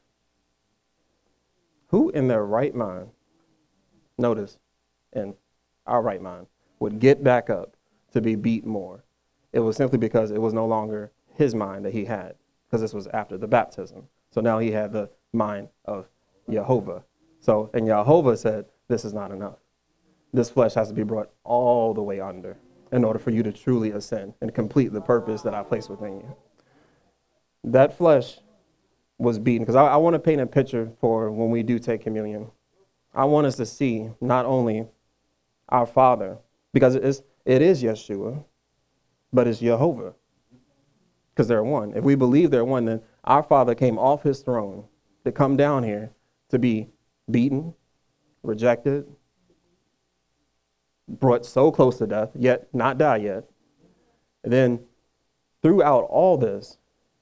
Who 1.88 2.10
in 2.12 2.28
their 2.28 2.46
right 2.46 2.74
mind 2.74 3.10
notice, 4.18 4.58
in 5.14 5.34
our 5.88 6.02
right 6.02 6.22
mind, 6.22 6.48
would 6.80 7.00
get 7.00 7.24
back 7.24 7.50
up 7.50 7.76
to 8.14 8.22
be 8.22 8.36
beat 8.36 8.66
more. 8.66 9.04
It 9.54 9.60
was 9.60 9.76
simply 9.76 9.98
because 9.98 10.32
it 10.32 10.42
was 10.42 10.54
no 10.54 10.66
longer 10.66 11.12
his 11.36 11.56
mind 11.56 11.86
that 11.86 11.94
he 11.94 12.06
had, 12.06 12.36
because 12.66 12.82
this 12.82 12.94
was 12.94 13.08
after 13.08 13.38
the 13.38 13.48
baptism. 13.48 14.08
So 14.32 14.42
now 14.42 14.60
he 14.60 14.72
had 14.72 14.94
the 14.94 15.10
mind 15.34 15.70
of 15.86 16.08
Jehovah. 16.50 17.04
So, 17.40 17.70
and 17.74 17.88
Jehovah 17.88 18.38
said, 18.38 18.66
This 18.88 19.04
is 19.04 19.14
not 19.14 19.32
enough. 19.32 19.58
This 20.34 20.50
flesh 20.50 20.76
has 20.76 20.88
to 20.90 20.94
be 20.94 21.04
brought 21.04 21.32
all 21.44 21.94
the 21.94 22.04
way 22.04 22.20
under 22.20 22.58
in 22.92 23.04
order 23.04 23.20
for 23.20 23.32
you 23.32 23.44
to 23.44 23.52
truly 23.52 23.92
ascend 23.92 24.34
and 24.42 24.54
complete 24.54 24.92
the 24.92 25.02
purpose 25.02 25.42
that 25.44 25.54
I 25.54 25.64
place 25.64 25.88
within 25.90 26.18
you. 26.18 26.36
That 27.64 27.98
flesh 27.98 28.40
was 29.18 29.40
beaten, 29.40 29.64
because 29.64 29.76
I, 29.76 29.86
I 29.86 29.96
want 29.98 30.16
to 30.16 30.20
paint 30.20 30.42
a 30.42 30.48
picture 30.48 30.92
for 31.00 31.32
when 31.32 31.52
we 31.52 31.64
do 31.64 31.80
take 31.80 32.02
communion. 32.02 32.50
I 33.14 33.26
want 33.26 33.48
us 33.48 33.56
to 33.58 33.66
see 33.66 34.10
not 34.20 34.46
only 34.46 34.88
our 35.70 35.86
Father, 35.86 36.38
because 36.74 36.96
it 36.96 37.04
is, 37.04 37.24
it 37.46 37.62
is 37.62 37.84
Yeshua, 37.84 38.44
but 39.32 39.48
it's 39.48 39.60
Jehovah, 39.60 40.14
because 41.34 41.48
they're 41.48 41.64
one. 41.64 41.94
If 41.96 42.04
we 42.04 42.16
believe 42.16 42.52
they're 42.52 42.66
one, 42.66 42.86
then 42.86 43.02
our 43.24 43.44
Father 43.44 43.76
came 43.76 43.98
off 44.00 44.24
his 44.24 44.42
throne 44.42 44.86
to 45.24 45.32
come 45.32 45.56
down 45.56 45.84
here 45.84 46.12
to 46.50 46.58
be 46.58 46.90
beaten, 47.30 47.74
rejected, 48.44 49.06
brought 51.20 51.46
so 51.46 51.72
close 51.72 51.98
to 51.98 52.08
death, 52.08 52.30
yet 52.36 52.68
not 52.74 52.98
die 52.98 53.18
yet. 53.18 53.44
And 54.44 54.52
then 54.52 54.80
throughout 55.62 56.04
all 56.06 56.38
this, 56.38 56.78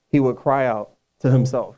he 0.08 0.20
would 0.20 0.36
cry 0.36 0.66
out 0.66 0.92
to 1.20 1.30
himself 1.30 1.76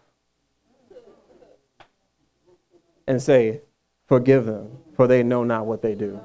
and 3.07 3.21
say, 3.21 3.61
Forgive 4.07 4.45
them, 4.45 4.77
for 4.95 5.07
they 5.07 5.23
know 5.23 5.43
not 5.43 5.65
what 5.65 5.81
they 5.81 5.95
do. 5.95 6.21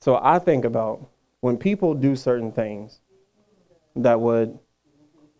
So 0.00 0.18
I 0.22 0.38
think 0.38 0.64
about 0.64 1.06
when 1.40 1.58
people 1.58 1.92
do 1.92 2.16
certain 2.16 2.50
things 2.50 3.00
that 3.96 4.20
would 4.20 4.58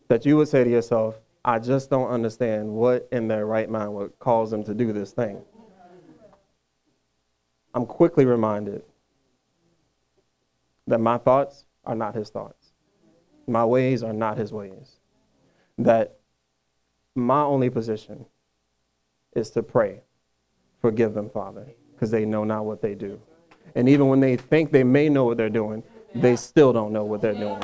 that 0.09 0.27
you 0.27 0.37
would 0.37 0.49
say 0.49 0.63
to 0.63 0.71
yourself, 0.71 1.19
I 1.45 1.59
just 1.59 1.91
don't 1.91 2.09
understand 2.09 2.69
what 2.69 3.09
in 3.13 3.29
their 3.29 3.47
right 3.47 3.69
mind 3.69 3.95
would 3.95 4.19
cause 4.19 4.51
them 4.51 4.63
to 4.65 4.75
do 4.75 4.93
this 4.93 5.13
thing. 5.13 5.41
I'm 7.77 7.85
quickly 7.85 8.25
reminded 8.25 8.83
that 10.87 10.99
my 10.99 11.19
thoughts 11.19 11.67
are 11.85 11.95
not 11.95 12.15
his 12.15 12.31
thoughts. 12.31 12.73
My 13.47 13.67
ways 13.67 14.03
are 14.03 14.15
not 14.15 14.39
his 14.39 14.51
ways. 14.51 14.97
That 15.77 16.17
my 17.15 17.43
only 17.43 17.69
position 17.69 18.25
is 19.35 19.51
to 19.51 19.63
pray, 19.63 20.01
forgive 20.81 21.13
them, 21.13 21.29
Father, 21.29 21.67
because 21.93 22.11
they 22.11 22.25
know 22.25 22.45
not 22.45 22.65
what 22.65 22.81
they 22.81 22.95
do. 22.95 23.21
And 23.75 23.91
even 23.91 24.09
when 24.09 24.21
they 24.21 24.39
think 24.39 24.73
they 24.73 24.83
may 24.83 25.11
know 25.11 25.27
what 25.27 25.37
they're 25.37 25.51
doing, 25.51 25.83
they 26.15 26.35
still 26.35 26.73
don't 26.73 26.95
know 26.95 27.05
what 27.05 27.21
they're 27.21 27.35
doing. 27.35 27.63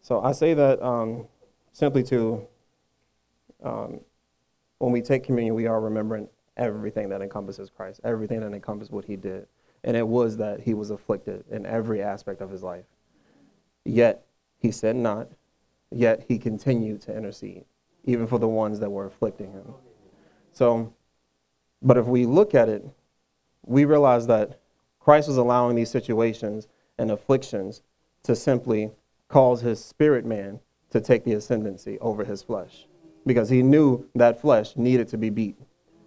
So 0.00 0.20
I 0.20 0.32
say 0.32 0.52
that 0.52 0.82
um, 0.82 1.28
simply 1.72 2.02
to, 2.04 2.48
um, 3.62 4.00
when 4.78 4.92
we 4.92 5.00
take 5.00 5.24
communion, 5.24 5.54
we 5.54 5.66
are 5.66 5.80
remembering 5.80 6.28
everything 6.56 7.08
that 7.08 7.22
encompasses 7.22 7.70
Christ, 7.70 8.00
everything 8.04 8.40
that 8.40 8.52
encompasses 8.52 8.90
what 8.90 9.04
he 9.04 9.16
did. 9.16 9.46
And 9.84 9.96
it 9.96 10.06
was 10.06 10.36
that 10.36 10.60
he 10.60 10.74
was 10.74 10.90
afflicted 10.90 11.44
in 11.50 11.66
every 11.66 12.02
aspect 12.02 12.40
of 12.40 12.50
his 12.50 12.62
life. 12.62 12.84
Yet 13.84 14.24
he 14.58 14.70
said 14.70 14.96
not, 14.96 15.28
yet 15.90 16.24
he 16.28 16.38
continued 16.38 17.00
to 17.02 17.16
intercede, 17.16 17.64
even 18.04 18.26
for 18.26 18.38
the 18.38 18.48
ones 18.48 18.80
that 18.80 18.90
were 18.90 19.06
afflicting 19.06 19.52
him. 19.52 19.74
So, 20.52 20.92
but 21.80 21.96
if 21.96 22.06
we 22.06 22.26
look 22.26 22.54
at 22.54 22.68
it, 22.68 22.84
we 23.64 23.84
realize 23.84 24.26
that 24.28 24.60
Christ 25.00 25.28
was 25.28 25.36
allowing 25.36 25.74
these 25.74 25.90
situations 25.90 26.68
and 26.98 27.10
afflictions 27.10 27.82
to 28.24 28.36
simply 28.36 28.92
cause 29.28 29.60
his 29.60 29.84
spirit 29.84 30.24
man 30.24 30.60
to 30.90 31.00
take 31.00 31.24
the 31.24 31.32
ascendancy 31.32 31.98
over 32.00 32.24
his 32.24 32.42
flesh 32.42 32.86
because 33.26 33.48
he 33.48 33.62
knew 33.62 34.06
that 34.14 34.40
flesh 34.40 34.76
needed 34.76 35.08
to 35.08 35.18
be 35.18 35.30
beat 35.30 35.56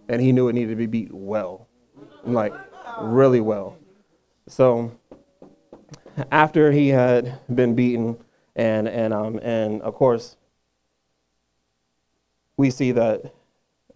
and 0.10 0.22
he 0.22 0.32
knew 0.32 0.48
it 0.48 0.54
needed 0.54 0.70
to 0.70 0.76
be 0.76 0.86
beat 0.86 1.14
well 1.14 1.68
like 2.24 2.54
really 3.02 3.40
well 3.40 3.78
so 4.48 4.92
after 6.32 6.72
he 6.72 6.90
had 6.90 7.40
been 7.54 7.76
beaten 7.76 8.18
and 8.56 8.88
and 8.88 9.14
um 9.14 9.40
and 9.44 9.82
of 9.82 9.96
course 9.96 10.38
we 12.58 12.70
see 12.70 12.92
that 12.92 13.34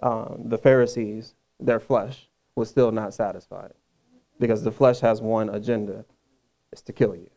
um, 0.01 0.41
the 0.45 0.57
pharisees 0.57 1.33
their 1.59 1.79
flesh 1.79 2.27
was 2.55 2.69
still 2.69 2.91
not 2.91 3.13
satisfied 3.13 3.73
because 4.39 4.63
the 4.63 4.71
flesh 4.71 4.99
has 4.99 5.21
one 5.21 5.49
agenda 5.49 6.05
it's 6.71 6.81
to 6.81 6.93
kill 6.93 7.15
you 7.15 7.29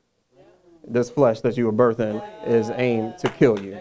this 0.86 1.10
flesh 1.10 1.40
that 1.40 1.56
you 1.56 1.66
were 1.66 1.72
birthing 1.72 2.22
is 2.46 2.70
aimed 2.70 3.18
to 3.18 3.28
kill 3.28 3.58
you. 3.60 3.80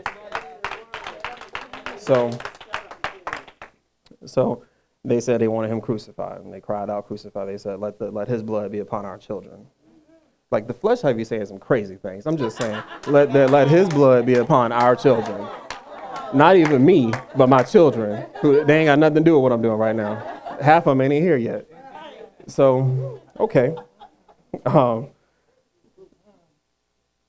So, 2.02 2.32
so 4.26 4.64
they 5.06 5.22
said 5.22 5.40
they 5.40 5.48
wanted 5.48 5.70
him 5.70 5.82
crucified, 5.82 6.42
and 6.42 6.52
they 6.52 6.60
cried 6.60 6.90
out, 6.90 7.06
"Crucify!" 7.06 7.46
They 7.46 7.58
said, 7.60 7.80
"Let 7.80 8.00
the, 8.00 8.10
let 8.10 8.28
his 8.28 8.42
blood 8.42 8.72
be 8.72 8.80
upon 8.80 9.06
our 9.06 9.20
children." 9.20 9.68
Like 10.50 10.68
the 10.68 10.74
flesh 10.74 11.02
have 11.02 11.18
you 11.18 11.26
saying 11.26 11.46
some 11.46 11.60
crazy 11.60 11.96
things. 11.96 12.26
I'm 12.26 12.36
just 12.36 12.58
saying, 12.58 12.84
let 13.08 13.32
the, 13.32 13.48
let 13.48 13.70
his 13.70 13.88
blood 13.88 14.26
be 14.26 14.36
upon 14.36 14.74
our 14.74 14.98
children. 14.98 15.48
Not 16.34 16.58
even 16.58 16.86
me, 16.86 17.14
but 17.38 17.48
my 17.48 17.64
children. 17.64 18.26
Who 18.42 18.66
they 18.66 18.80
ain't 18.80 18.88
got 18.88 19.00
nothing 19.00 19.16
to 19.16 19.22
do 19.22 19.36
with 19.36 19.44
what 19.44 19.52
I'm 19.54 19.62
doing 19.62 19.78
right 19.78 19.96
now. 19.96 20.16
Half 20.62 20.88
of 20.88 20.98
them 20.98 21.10
ain't 21.10 21.24
here 21.24 21.38
yet. 21.38 21.68
So, 22.48 23.22
okay. 23.40 23.76
Um, 24.66 25.08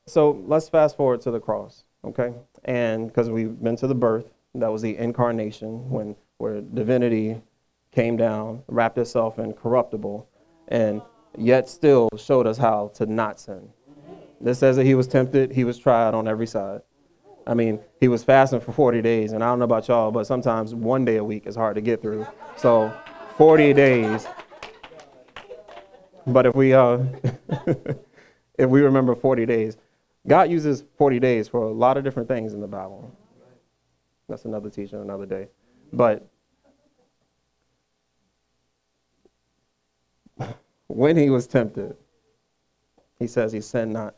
so 0.07 0.43
let's 0.47 0.69
fast 0.69 0.97
forward 0.97 1.21
to 1.21 1.31
the 1.31 1.38
cross, 1.38 1.85
okay? 2.05 2.33
And 2.64 3.07
because 3.07 3.31
we've 3.31 3.62
been 3.62 3.76
to 3.76 3.87
the 3.87 3.95
birth, 3.95 4.32
that 4.55 4.71
was 4.71 4.83
the 4.83 4.97
incarnation 4.97 5.89
when 5.89 6.17
where 6.39 6.61
divinity 6.61 7.41
came 7.93 8.17
down, 8.17 8.63
wrapped 8.67 8.99
itself 8.99 9.39
in 9.39 9.53
corruptible, 9.53 10.29
and 10.69 11.01
yet 11.39 11.69
still 11.69 12.09
showed 12.17 12.47
us 12.47 12.59
how 12.59 12.91
to 12.95 13.07
not 13.07 13.39
sin. 13.39 13.69
This 14.41 14.59
says 14.59 14.77
that 14.77 14.85
he 14.85 14.95
was 14.95 15.07
tempted, 15.07 15.53
he 15.53 15.65
was 15.65 15.79
tried 15.79 16.15
on 16.15 16.27
every 16.27 16.47
side. 16.47 16.81
I 17.47 17.55
mean, 17.55 17.81
he 18.01 18.09
was 18.09 18.25
fasting 18.25 18.61
for 18.61 18.73
40 18.73 19.03
days, 19.03 19.33
and 19.33 19.43
I 19.43 19.49
don't 19.49 19.59
know 19.59 19.65
about 19.65 19.89
y'all, 19.89 20.11
but 20.11 20.27
sometimes 20.27 20.75
one 20.75 21.05
day 21.05 21.17
a 21.17 21.25
week 21.25 21.47
is 21.47 21.57
hard 21.57 21.77
to 21.77 21.81
get 21.81 22.03
through. 22.03 22.27
So 22.57 22.93
40 23.37 23.73
days. 23.73 24.27
But 26.27 26.47
if 26.47 26.55
we 26.55 26.73
uh, 26.73 26.99
if 28.59 28.69
we 28.69 28.83
remember 28.83 29.15
40 29.15 29.47
days, 29.47 29.77
God 30.27 30.51
uses 30.51 30.85
40 30.99 31.19
days 31.19 31.49
for 31.49 31.63
a 31.63 31.73
lot 31.73 31.97
of 31.97 32.05
different 32.05 32.29
things 32.29 32.53
in 32.53 32.61
the 32.61 32.69
Bible. 32.69 33.17
That's 34.33 34.47
another 34.47 34.71
teaching 34.71 34.99
another 34.99 35.27
day. 35.27 35.49
But 35.93 36.27
when 40.87 41.19
he 41.19 41.29
was 41.29 41.47
tempted, 41.47 41.95
he 43.19 43.27
says 43.27 43.53
he 43.53 43.61
sinned 43.61 43.93
not. 43.93 44.15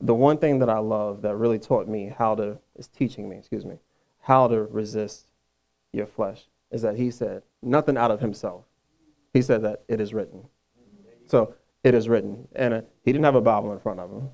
The 0.00 0.14
one 0.14 0.38
thing 0.38 0.60
that 0.60 0.70
I 0.70 0.78
love 0.78 1.20
that 1.20 1.36
really 1.36 1.58
taught 1.58 1.88
me 1.88 2.10
how 2.16 2.34
to, 2.36 2.58
is 2.76 2.88
teaching 2.88 3.28
me, 3.28 3.36
excuse 3.36 3.66
me, 3.66 3.76
how 4.20 4.48
to 4.48 4.62
resist 4.62 5.26
your 5.92 6.06
flesh 6.06 6.46
is 6.70 6.80
that 6.80 6.96
he 6.96 7.10
said 7.10 7.42
nothing 7.60 7.98
out 7.98 8.10
of 8.10 8.20
himself. 8.20 8.64
He 9.34 9.42
said 9.42 9.60
that 9.60 9.82
it 9.88 10.00
is 10.00 10.14
written. 10.14 10.48
So 11.26 11.54
it 11.84 11.92
is 11.94 12.08
written. 12.08 12.48
And 12.56 12.72
uh, 12.72 12.80
he 13.04 13.12
didn't 13.12 13.26
have 13.26 13.34
a 13.34 13.42
Bible 13.42 13.74
in 13.74 13.78
front 13.78 14.00
of 14.00 14.10
him. 14.10 14.30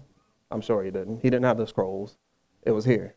I'm 0.53 0.61
sure 0.61 0.85
he 0.85 0.93
didn't. 0.93 1.17
He 1.17 1.31
didn't 1.31 1.47
have 1.47 1.59
the 1.59 1.67
scrolls. 1.67 2.17
It 2.63 2.71
was 2.71 2.85
here. 2.85 3.17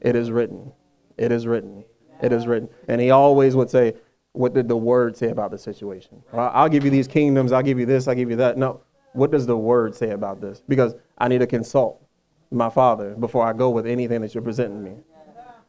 It 0.00 0.16
is 0.16 0.30
written. 0.30 0.72
It 1.20 1.30
is 1.30 1.46
written. 1.46 1.84
It 2.22 2.32
is 2.32 2.46
written. 2.46 2.68
And 2.88 3.00
he 3.00 3.10
always 3.10 3.54
would 3.54 3.68
say, 3.68 3.94
What 4.32 4.54
did 4.54 4.68
the 4.68 4.76
word 4.76 5.16
say 5.16 5.28
about 5.28 5.50
the 5.50 5.58
situation? 5.58 6.22
I'll 6.32 6.68
give 6.70 6.82
you 6.82 6.90
these 6.90 7.06
kingdoms. 7.06 7.52
I'll 7.52 7.62
give 7.62 7.78
you 7.78 7.86
this. 7.86 8.08
I'll 8.08 8.14
give 8.14 8.30
you 8.30 8.36
that. 8.36 8.56
No. 8.56 8.80
What 9.12 9.30
does 9.30 9.46
the 9.46 9.56
word 9.56 9.94
say 9.94 10.10
about 10.10 10.40
this? 10.40 10.62
Because 10.66 10.94
I 11.18 11.28
need 11.28 11.38
to 11.40 11.46
consult 11.46 12.02
my 12.50 12.70
father 12.70 13.14
before 13.14 13.46
I 13.46 13.52
go 13.52 13.68
with 13.68 13.86
anything 13.86 14.22
that 14.22 14.34
you're 14.34 14.42
presenting 14.42 14.82
me. 14.82 14.94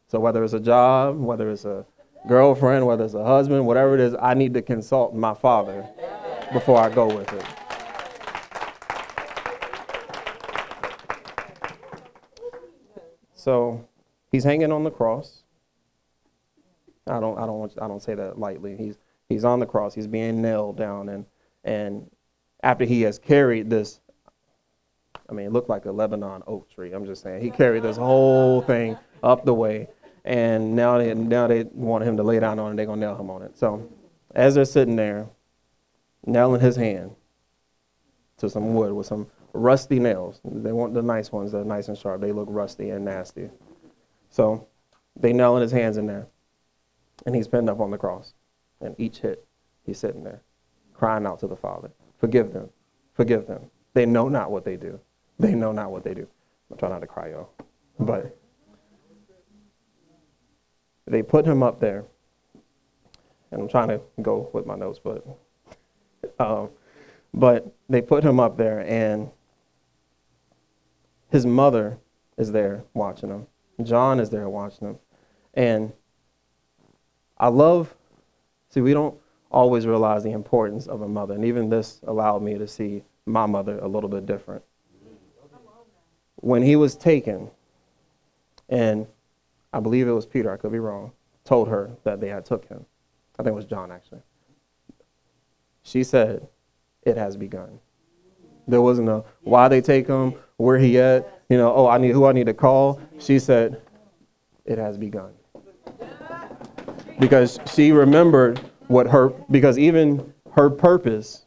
So 0.07 0.19
whether 0.19 0.43
it's 0.43 0.53
a 0.53 0.59
job, 0.59 1.19
whether 1.19 1.51
it's 1.51 1.65
a 1.65 1.85
girlfriend, 2.27 2.85
whether 2.85 3.03
it's 3.03 3.13
a 3.13 3.23
husband, 3.23 3.65
whatever 3.65 3.93
it 3.95 3.99
is, 3.99 4.15
I 4.21 4.35
need 4.35 4.53
to 4.53 4.61
consult 4.61 5.13
my 5.13 5.33
father 5.33 5.87
before 6.53 6.79
I 6.79 6.89
go 6.89 7.07
with 7.07 7.31
it. 7.33 7.45
So 13.33 13.87
he's 14.31 14.43
hanging 14.43 14.71
on 14.71 14.83
the 14.83 14.91
cross. 14.91 15.40
I 17.07 17.19
don't, 17.19 17.37
I 17.37 17.45
don't, 17.45 17.71
I 17.81 17.87
don't 17.87 18.01
say 18.01 18.15
that 18.15 18.37
lightly. 18.37 18.75
He's, 18.77 18.97
he's 19.29 19.45
on 19.45 19.59
the 19.59 19.65
cross. 19.65 19.93
He's 19.93 20.07
being 20.07 20.41
nailed 20.41 20.77
down, 20.77 21.09
and 21.09 21.25
and 21.63 22.09
after 22.63 22.85
he 22.85 23.01
has 23.03 23.17
carried 23.17 23.69
this, 23.69 23.99
I 25.29 25.33
mean, 25.33 25.47
it 25.47 25.51
looked 25.51 25.69
like 25.69 25.85
a 25.85 25.91
Lebanon 25.91 26.43
oak 26.47 26.69
tree. 26.69 26.91
I'm 26.91 27.05
just 27.05 27.23
saying, 27.23 27.41
he 27.41 27.49
carried 27.49 27.83
this 27.83 27.97
whole 27.97 28.61
thing 28.61 28.97
up 29.23 29.45
the 29.45 29.53
way, 29.53 29.87
and 30.25 30.75
now 30.75 30.97
they 30.97 31.13
now 31.13 31.47
they 31.47 31.63
want 31.63 32.03
him 32.03 32.17
to 32.17 32.23
lay 32.23 32.39
down 32.39 32.59
on 32.59 32.73
it. 32.73 32.75
They're 32.75 32.85
gonna 32.85 33.01
nail 33.01 33.17
him 33.17 33.29
on 33.29 33.41
it. 33.41 33.57
So 33.57 33.89
as 34.35 34.55
they're 34.55 34.65
sitting 34.65 34.95
there, 34.95 35.27
nailing 36.25 36.61
his 36.61 36.75
hand 36.75 37.15
to 38.37 38.49
some 38.49 38.73
wood 38.73 38.93
with 38.93 39.07
some 39.07 39.27
rusty 39.53 39.99
nails. 39.99 40.39
They 40.43 40.71
want 40.71 40.93
the 40.93 41.01
nice 41.01 41.31
ones 41.31 41.51
that 41.51 41.59
are 41.59 41.65
nice 41.65 41.87
and 41.87 41.97
sharp. 41.97 42.21
They 42.21 42.31
look 42.31 42.47
rusty 42.49 42.89
and 42.89 43.05
nasty. 43.05 43.49
So 44.29 44.67
they 45.19 45.33
nailing 45.33 45.61
his 45.61 45.71
hands 45.71 45.97
in 45.97 46.07
there. 46.07 46.27
And 47.25 47.35
he's 47.35 47.47
pinned 47.47 47.69
up 47.69 47.79
on 47.79 47.91
the 47.91 47.97
cross. 47.97 48.33
And 48.81 48.95
each 48.97 49.19
hit, 49.19 49.45
he's 49.85 49.99
sitting 49.99 50.23
there, 50.23 50.41
crying 50.93 51.25
out 51.25 51.39
to 51.39 51.47
the 51.47 51.55
Father, 51.55 51.91
Forgive 52.21 52.53
them. 52.53 52.69
Forgive 53.13 53.47
them. 53.47 53.63
They 53.95 54.05
know 54.05 54.29
not 54.29 54.51
what 54.51 54.63
they 54.63 54.77
do. 54.77 54.99
They 55.39 55.55
know 55.55 55.71
not 55.71 55.91
what 55.91 56.03
they 56.03 56.13
do. 56.13 56.27
I'm 56.69 56.77
trying 56.77 56.91
not 56.91 56.99
to 56.99 57.07
cry, 57.07 57.31
y'all. 57.31 57.49
But 57.99 58.37
they 61.07 61.23
put 61.23 61.45
him 61.45 61.63
up 61.63 61.79
there. 61.79 62.05
And 63.51 63.61
I'm 63.63 63.67
trying 63.67 63.89
to 63.89 63.99
go 64.21 64.49
with 64.53 64.65
my 64.65 64.75
notes, 64.75 64.99
but 65.03 65.25
um, 66.39 66.69
but 67.33 67.73
they 67.89 68.01
put 68.01 68.23
him 68.23 68.39
up 68.39 68.55
there, 68.55 68.79
and 68.81 69.29
his 71.29 71.45
mother 71.45 71.97
is 72.37 72.51
there 72.51 72.85
watching 72.93 73.29
him. 73.29 73.47
John 73.83 74.19
is 74.19 74.29
there 74.29 74.47
watching 74.47 74.89
him. 74.89 74.99
And 75.53 75.91
I 77.41 77.47
love, 77.47 77.95
see, 78.69 78.81
we 78.81 78.93
don't 78.93 79.17
always 79.49 79.87
realize 79.87 80.23
the 80.23 80.31
importance 80.31 80.85
of 80.85 81.01
a 81.01 81.07
mother. 81.07 81.33
And 81.33 81.43
even 81.43 81.69
this 81.69 81.99
allowed 82.05 82.43
me 82.43 82.55
to 82.59 82.67
see 82.67 83.03
my 83.25 83.47
mother 83.47 83.79
a 83.79 83.87
little 83.87 84.09
bit 84.09 84.27
different. 84.27 84.63
When 86.35 86.61
he 86.61 86.75
was 86.75 86.95
taken, 86.95 87.49
and 88.69 89.07
I 89.73 89.79
believe 89.79 90.07
it 90.07 90.11
was 90.11 90.27
Peter, 90.27 90.51
I 90.53 90.57
could 90.57 90.71
be 90.71 90.79
wrong, 90.79 91.13
told 91.43 91.67
her 91.67 91.89
that 92.03 92.21
they 92.21 92.29
had 92.29 92.45
took 92.45 92.67
him. 92.67 92.85
I 93.39 93.43
think 93.43 93.53
it 93.53 93.55
was 93.55 93.65
John 93.65 93.91
actually. 93.91 94.21
She 95.81 96.03
said, 96.03 96.47
It 97.01 97.17
has 97.17 97.35
begun. 97.35 97.79
There 98.67 98.81
wasn't 98.81 99.09
a 99.09 99.23
why 99.41 99.67
they 99.67 99.81
take 99.81 100.05
him, 100.05 100.35
where 100.57 100.77
he 100.77 100.99
at, 100.99 101.41
you 101.49 101.57
know, 101.57 101.73
oh 101.73 101.87
I 101.87 101.97
need 101.97 102.11
who 102.11 102.25
I 102.25 102.33
need 102.33 102.45
to 102.45 102.53
call. 102.53 103.01
She 103.17 103.39
said, 103.39 103.81
It 104.63 104.77
has 104.77 104.97
begun. 104.97 105.33
Because 107.21 107.59
she 107.73 107.93
remembered 107.93 108.59
what 108.87 109.07
her 109.07 109.29
because 109.49 109.77
even 109.77 110.33
her 110.53 110.69
purpose 110.69 111.45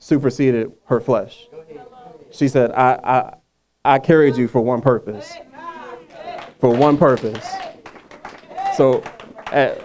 superseded 0.00 0.72
her 0.86 1.00
flesh. 1.00 1.46
She 2.32 2.48
said, 2.48 2.72
I 2.72 2.98
I 3.04 3.34
I 3.84 3.98
carried 3.98 4.36
you 4.36 4.48
for 4.48 4.60
one 4.60 4.80
purpose. 4.80 5.34
For 6.58 6.74
one 6.74 6.96
purpose. 6.96 7.46
So 8.76 9.04
at, 9.52 9.78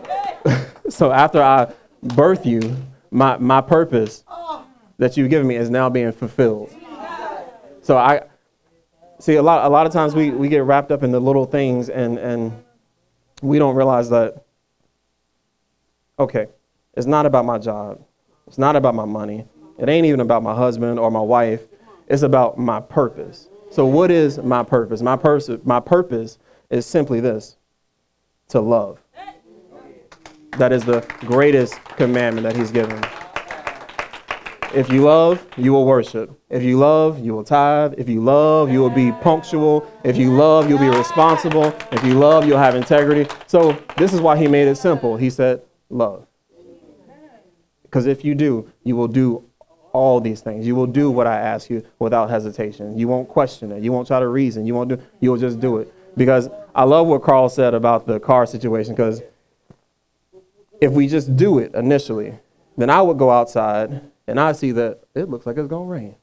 so 0.90 1.12
after 1.12 1.42
I 1.42 1.72
birth 2.02 2.46
you, 2.46 2.78
my, 3.12 3.38
my 3.38 3.62
purpose 3.62 4.24
that 4.98 5.18
you've 5.18 5.30
given 5.30 5.48
me 5.48 5.56
is 5.56 5.70
now 5.70 5.90
being 5.90 6.12
fulfilled. 6.12 6.74
So 7.82 7.98
I 7.98 8.24
see 9.20 9.36
a 9.36 9.42
lot 9.42 9.66
a 9.66 9.70
lot 9.70 9.86
of 9.86 9.94
times 9.94 10.16
we, 10.16 10.30
we 10.30 10.48
get 10.48 10.64
wrapped 10.64 10.92
up 10.92 11.04
in 11.04 11.12
the 11.12 11.20
little 11.20 11.46
things 11.46 11.90
and, 11.90 12.18
and 12.18 12.64
we 13.42 13.60
don't 13.60 13.76
realize 13.76 14.10
that 14.12 14.46
okay, 16.20 16.48
it's 16.96 17.08
not 17.08 17.26
about 17.26 17.46
my 17.46 17.58
job. 17.58 18.04
It's 18.48 18.58
not 18.58 18.76
about 18.76 18.96
my 18.96 19.06
money. 19.06 19.46
It 19.78 19.90
ain't 19.90 20.06
even 20.06 20.20
about 20.20 20.44
my 20.44 20.54
husband 20.54 21.00
or 21.00 21.10
my 21.10 21.22
wife. 21.22 21.62
It's 22.08 22.24
about 22.24 22.58
my 22.58 22.80
purpose. 22.80 23.50
So 23.72 23.86
what 23.86 24.12
is 24.12 24.40
my 24.40 24.64
purpose? 24.64 25.02
My 25.02 25.16
purpose 25.16 25.60
my 25.64 25.80
purpose 25.80 26.40
is 26.70 26.86
simply 26.86 27.20
this 27.20 27.58
to 28.50 28.60
love. 28.60 29.00
That 30.58 30.74
is 30.74 30.84
the 30.84 31.02
greatest 31.22 31.82
commandment 31.96 32.46
that 32.46 32.56
he's 32.56 32.72
given. 32.72 33.02
If 34.74 34.90
you 34.90 35.02
love, 35.02 35.44
you 35.58 35.72
will 35.74 35.86
worship. 35.86 36.38
If 36.50 36.62
you 36.62 36.78
love, 36.78 37.24
you 37.24 37.34
will 37.34 37.44
tithe. 37.44 37.96
If 37.98 38.08
you 38.10 38.22
love, 38.22 38.72
you 38.72 38.80
will 38.80 38.90
be 38.90 39.12
punctual. 39.14 39.90
If 40.04 40.18
you 40.18 40.36
love, 40.36 40.70
you'll 40.70 40.80
be 40.80 40.90
responsible. 40.90 41.74
If 41.92 42.04
you 42.04 42.14
love, 42.14 42.46
you'll 42.46 42.60
have 42.60 42.76
integrity. 42.76 43.32
So, 43.48 43.72
this 43.98 44.14
is 44.14 44.22
why 44.22 44.38
he 44.38 44.48
made 44.48 44.68
it 44.68 44.76
simple. 44.76 45.18
He 45.18 45.32
said, 45.32 45.64
love. 45.90 46.26
Because 47.84 48.06
if 48.06 48.24
you 48.24 48.36
do, 48.36 48.72
you 48.84 48.96
will 48.96 49.08
do 49.08 49.44
all 49.92 50.22
these 50.22 50.42
things. 50.42 50.66
You 50.66 50.76
will 50.76 50.88
do 50.88 51.10
what 51.10 51.28
I 51.28 51.38
ask 51.38 51.70
you 51.70 51.84
without 51.98 52.30
hesitation. 52.30 52.98
You 52.98 53.08
won't 53.08 53.28
question 53.28 53.72
it. 53.72 53.82
You 53.82 53.92
won't 53.92 54.08
try 54.08 54.20
to 54.20 54.28
reason. 54.28 54.66
You 54.66 54.76
won't 54.76 54.90
do 54.90 55.02
you 55.20 55.32
will 55.32 55.38
just 55.38 55.60
do 55.60 55.78
it. 55.78 55.94
Because 56.16 56.50
I 56.76 56.84
love 56.84 57.08
what 57.08 57.24
Carl 57.24 57.50
said 57.50 57.74
about 57.74 58.06
the 58.06 58.20
car 58.20 58.46
situation 58.46 58.94
because 58.94 59.22
if 60.82 60.92
we 60.92 61.08
just 61.08 61.36
do 61.36 61.60
it 61.60 61.74
initially, 61.74 62.38
then 62.78 62.90
I 62.90 63.02
would 63.02 63.18
go 63.18 63.32
outside 63.32 64.02
and 64.28 64.40
I 64.40 64.52
see 64.52 64.72
that 64.74 65.00
it 65.16 65.30
looks 65.30 65.46
like 65.46 65.58
it's 65.58 65.70
to 65.70 65.78
rain. 65.78 66.16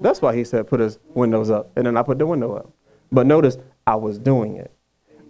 That's 0.00 0.20
why 0.20 0.36
he 0.36 0.44
said 0.44 0.66
put 0.66 0.80
his 0.80 0.98
windows 1.14 1.50
up. 1.50 1.70
And 1.76 1.86
then 1.86 1.96
I 1.96 2.02
put 2.02 2.18
the 2.18 2.26
window 2.26 2.54
up. 2.54 2.70
But 3.10 3.26
notice 3.26 3.56
I 3.86 3.96
was 3.96 4.18
doing 4.18 4.56
it. 4.56 4.70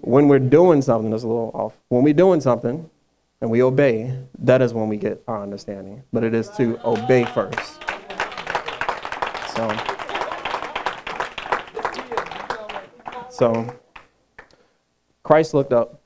When 0.01 0.29
we're 0.29 0.39
doing 0.39 0.83
something 0.83 1.11
that's 1.11 1.23
a 1.23 1.27
little 1.27 1.51
off, 1.55 1.75
when 1.89 2.03
we're 2.03 2.15
doing 2.15 2.41
something 2.41 2.91
and 3.45 3.51
we 3.51 3.63
obey, 3.63 4.11
that 4.39 4.63
is 4.63 4.73
when 4.73 4.89
we 4.89 4.97
get 4.97 5.23
our 5.29 5.43
understanding. 5.43 6.03
But 6.15 6.25
it 6.25 6.33
is 6.33 6.49
to 6.57 6.81
obey 6.83 7.27
first. 7.27 7.83
So, 9.55 9.69
so 13.29 13.77
Christ 15.23 15.53
looked 15.53 15.75
up 15.75 16.01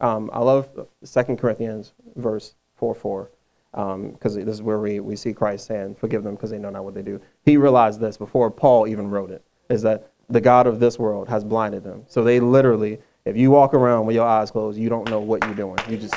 um, 0.00 0.30
I 0.32 0.38
love 0.38 0.68
2 1.04 1.22
Corinthians 1.34 1.94
verse 2.14 2.54
4 2.76 2.94
4, 2.94 3.30
because 3.72 4.36
um, 4.36 4.44
this 4.44 4.54
is 4.54 4.62
where 4.62 4.78
we, 4.78 5.00
we 5.00 5.16
see 5.16 5.32
Christ 5.32 5.66
saying, 5.66 5.96
Forgive 5.96 6.22
them 6.22 6.36
because 6.36 6.50
they 6.50 6.58
know 6.60 6.70
not 6.70 6.84
what 6.84 6.94
they 6.94 7.02
do. 7.02 7.20
He 7.44 7.56
realized 7.56 7.98
this 7.98 8.16
before 8.16 8.52
Paul 8.52 8.86
even 8.86 9.10
wrote 9.10 9.32
it, 9.32 9.42
is 9.68 9.82
that 9.82 10.12
the 10.28 10.40
God 10.40 10.68
of 10.68 10.78
this 10.78 10.96
world 10.96 11.28
has 11.28 11.42
blinded 11.42 11.82
them. 11.82 12.04
So 12.06 12.22
they 12.22 12.38
literally, 12.38 13.00
if 13.28 13.36
you 13.36 13.50
walk 13.50 13.74
around 13.74 14.06
with 14.06 14.16
your 14.16 14.26
eyes 14.26 14.50
closed, 14.50 14.78
you 14.78 14.88
don't 14.88 15.08
know 15.10 15.20
what 15.20 15.44
you're 15.44 15.54
doing. 15.54 15.78
You 15.86 15.98
just, 15.98 16.14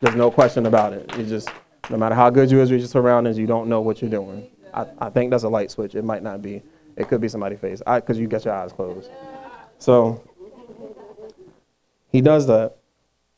there's 0.00 0.14
no 0.14 0.30
question 0.30 0.66
about 0.66 0.92
it. 0.92 1.12
You 1.18 1.24
just, 1.24 1.48
no 1.90 1.96
matter 1.96 2.14
how 2.14 2.30
good 2.30 2.48
you 2.48 2.60
is 2.60 2.70
with 2.70 2.78
your 2.78 2.88
surroundings, 2.88 3.36
you 3.36 3.46
don't 3.46 3.68
know 3.68 3.80
what 3.80 4.00
you're 4.00 4.10
doing. 4.10 4.46
I, 4.72 4.86
I 4.98 5.10
think 5.10 5.32
that's 5.32 5.42
a 5.42 5.48
light 5.48 5.72
switch. 5.72 5.96
It 5.96 6.04
might 6.04 6.22
not 6.22 6.42
be. 6.42 6.62
It 6.96 7.08
could 7.08 7.20
be 7.20 7.26
somebody's 7.26 7.58
face 7.58 7.82
because 7.84 8.18
you 8.18 8.28
get 8.28 8.44
your 8.44 8.54
eyes 8.54 8.72
closed. 8.72 9.10
So 9.78 10.22
he 12.12 12.20
does 12.20 12.46
that. 12.46 12.76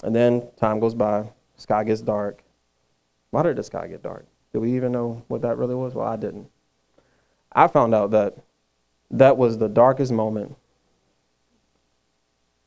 And 0.05 0.15
then 0.15 0.47
time 0.59 0.79
goes 0.79 0.95
by, 0.95 1.27
sky 1.57 1.85
gets 1.85 2.03
dark. 2.03 2.43
Why 3.31 3.43
did 3.43 3.57
the 3.57 3.63
sky 3.63 3.87
get 3.87 4.03
dark? 4.03 4.27
Did 4.53 4.59
we 4.59 4.77
even 4.77 4.93
know 4.93 5.23
what 5.29 5.41
that 5.41 5.57
really 5.57 5.75
was? 5.75 5.95
Well, 5.95 6.07
I 6.07 6.17
didn't. 6.17 6.51
I 7.51 7.67
found 7.67 7.95
out 7.95 8.11
that 8.11 8.37
that 9.11 9.39
was 9.39 9.57
the 9.57 9.69
darkest 9.69 10.13
moment 10.13 10.55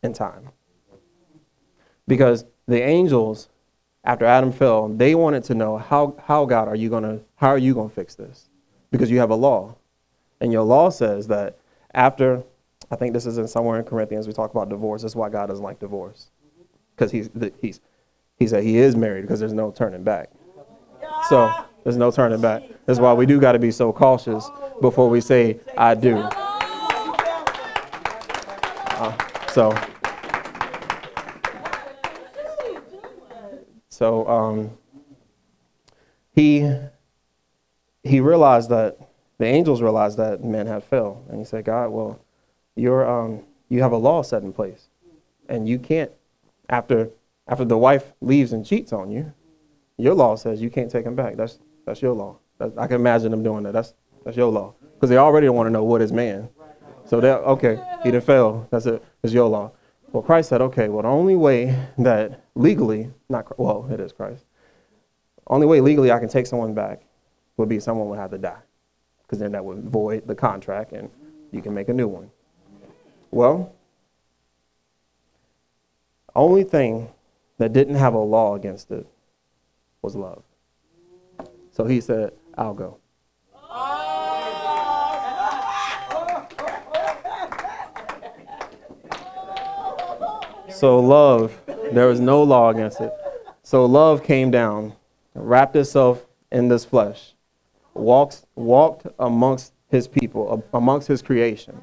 in 0.04 0.14
time. 0.14 0.50
Because 2.08 2.46
the 2.68 2.82
angels, 2.82 3.50
after 4.04 4.26
Adam 4.26 4.52
fell, 4.52 4.88
they 4.88 5.16
wanted 5.16 5.44
to 5.46 5.56
know 5.56 5.78
how, 5.78 6.16
how 6.26 6.46
God 6.46 6.68
are 6.68 6.76
you 6.76 6.90
gonna 6.90 7.20
how 7.36 7.50
are 7.50 7.58
you 7.58 7.74
gonna 7.74 7.90
fix 7.90 8.16
this? 8.16 8.50
Because 8.92 9.12
you 9.12 9.20
have 9.20 9.30
a 9.30 9.36
law. 9.36 9.76
And 10.42 10.52
your 10.52 10.64
law 10.64 10.90
says 10.90 11.28
that 11.28 11.60
after 11.94 12.44
I 12.92 12.96
think 12.96 13.14
this 13.14 13.26
is 13.26 13.38
in 13.38 13.48
somewhere 13.48 13.80
in 13.80 13.86
Corinthians, 13.86 14.28
we 14.28 14.34
talk 14.34 14.52
about 14.52 14.70
divorce. 14.70 15.04
That's 15.04 15.16
why 15.16 15.30
God 15.30 15.48
doesn't 15.48 15.64
like 15.64 15.80
divorce 15.80 16.32
because 17.00 17.12
he's 17.12 17.30
he's 17.62 17.80
he 18.38 18.48
said 18.48 18.64
he 18.64 18.78
is 18.78 18.96
married 18.96 19.22
because 19.22 19.40
there's 19.40 19.54
no 19.54 19.72
turning 19.72 20.04
back. 20.04 20.30
So 21.30 21.52
there's 21.84 21.98
no 21.98 22.12
turning 22.12 22.42
back. 22.42 22.64
That's 22.86 23.00
why 23.00 23.14
we 23.14 23.26
do 23.26 23.40
got 23.40 23.54
to 23.54 23.60
be 23.60 23.72
so 23.72 23.94
cautious 23.94 24.50
before 24.82 25.10
we 25.10 25.22
say 25.22 25.60
I 25.78 25.96
do. 25.96 26.18
Uh, 29.02 29.18
so 29.52 29.76
so 33.90 34.28
um, 34.28 34.78
he 36.34 36.70
he 38.04 38.20
realized 38.20 38.70
that 38.70 38.98
the 39.40 39.46
angels 39.46 39.82
realized 39.82 40.18
that 40.18 40.44
men 40.44 40.68
had 40.68 40.84
fell, 40.84 41.24
and 41.30 41.40
he 41.40 41.46
said, 41.46 41.66
God, 41.66 41.90
well, 41.90 42.20
you're 42.76 43.10
um, 43.10 43.42
you 43.70 43.82
have 43.82 43.92
a 43.92 43.98
law 43.98 44.22
set 44.22 44.44
in 44.44 44.54
place, 44.54 44.90
and 45.48 45.68
you 45.68 45.80
can't 45.80 46.12
after 46.70 47.10
after 47.48 47.66
the 47.66 47.78
wife 47.78 48.14
leaves 48.22 48.54
and 48.54 48.66
cheats 48.66 48.94
on 48.94 49.12
you, 49.12 49.34
your 49.98 50.14
law 50.14 50.36
says 50.36 50.62
you 50.62 50.70
can't 50.70 50.92
take 50.92 51.06
him 51.06 51.16
back. 51.16 51.36
That's 51.36 51.60
that's 51.86 52.02
your 52.02 52.14
law. 52.14 52.38
That's, 52.58 52.78
I 52.78 52.88
can 52.88 52.98
imagine 52.98 53.32
them 53.32 53.44
doing 53.44 53.64
that. 53.64 53.74
That's 53.74 53.94
that's 54.24 54.38
your 54.38 54.52
law 54.52 54.76
because 54.94 55.10
they 55.10 55.18
already 55.18 55.48
don't 55.48 55.56
want 55.56 55.68
to 55.68 55.72
know 55.72 55.84
what 55.84 56.02
is 56.02 56.12
man. 56.12 56.50
So 57.06 57.20
they 57.20 57.32
okay, 57.32 57.82
he 58.04 58.12
didn't 58.12 58.26
fail. 58.26 58.68
That's 58.72 58.86
it. 58.86 59.04
It's 59.24 59.34
your 59.34 59.50
law. 59.50 59.72
Well, 60.12 60.24
Christ 60.24 60.50
said, 60.50 60.62
okay. 60.62 60.90
Well, 60.90 61.04
the 61.04 61.10
only 61.10 61.36
way 61.36 61.78
that 61.98 62.44
legally, 62.56 63.12
not 63.30 63.60
well, 63.60 63.88
it 63.92 64.00
is 64.00 64.12
Christ. 64.12 64.46
Only 65.48 65.68
way 65.68 65.82
legally 65.82 66.12
I 66.12 66.20
can 66.20 66.30
take 66.30 66.48
someone 66.48 66.74
back 66.74 67.02
would 67.58 67.70
be 67.70 67.80
someone 67.80 68.08
would 68.10 68.20
have 68.20 68.32
to 68.32 68.38
die, 68.38 68.62
because 69.22 69.40
then 69.40 69.52
that 69.52 69.64
would 69.64 69.84
void 69.90 70.28
the 70.28 70.36
contract 70.36 70.94
and 70.94 71.10
you 71.52 71.62
can 71.62 71.74
make 71.74 71.90
a 71.90 71.94
new 71.94 72.08
one. 72.08 72.32
Well, 73.32 73.74
only 76.36 76.64
thing 76.64 77.10
that 77.58 77.74
didn't 77.74 77.96
have 77.96 78.14
a 78.14 78.20
law 78.20 78.56
against 78.56 78.92
it 78.92 79.06
was 80.02 80.16
love. 80.16 80.44
So 81.72 81.86
he 81.86 82.00
said, 82.00 82.32
I'll 82.58 82.74
go. 82.74 82.98
So 90.80 90.98
love, 90.98 91.60
there 91.92 92.08
was 92.08 92.22
no 92.22 92.42
law 92.42 92.70
against 92.70 93.02
it. 93.02 93.12
So 93.64 93.86
love 93.86 94.24
came 94.24 94.50
down, 94.50 94.94
wrapped 95.36 95.76
itself 95.76 96.26
in 96.54 96.70
this 96.70 96.86
flesh, 96.86 97.34
walked, 97.94 98.46
walked 98.56 99.06
amongst 99.20 99.74
his 99.90 100.08
people, 100.08 100.64
amongst 100.74 101.10
his 101.10 101.22
creation. 101.22 101.82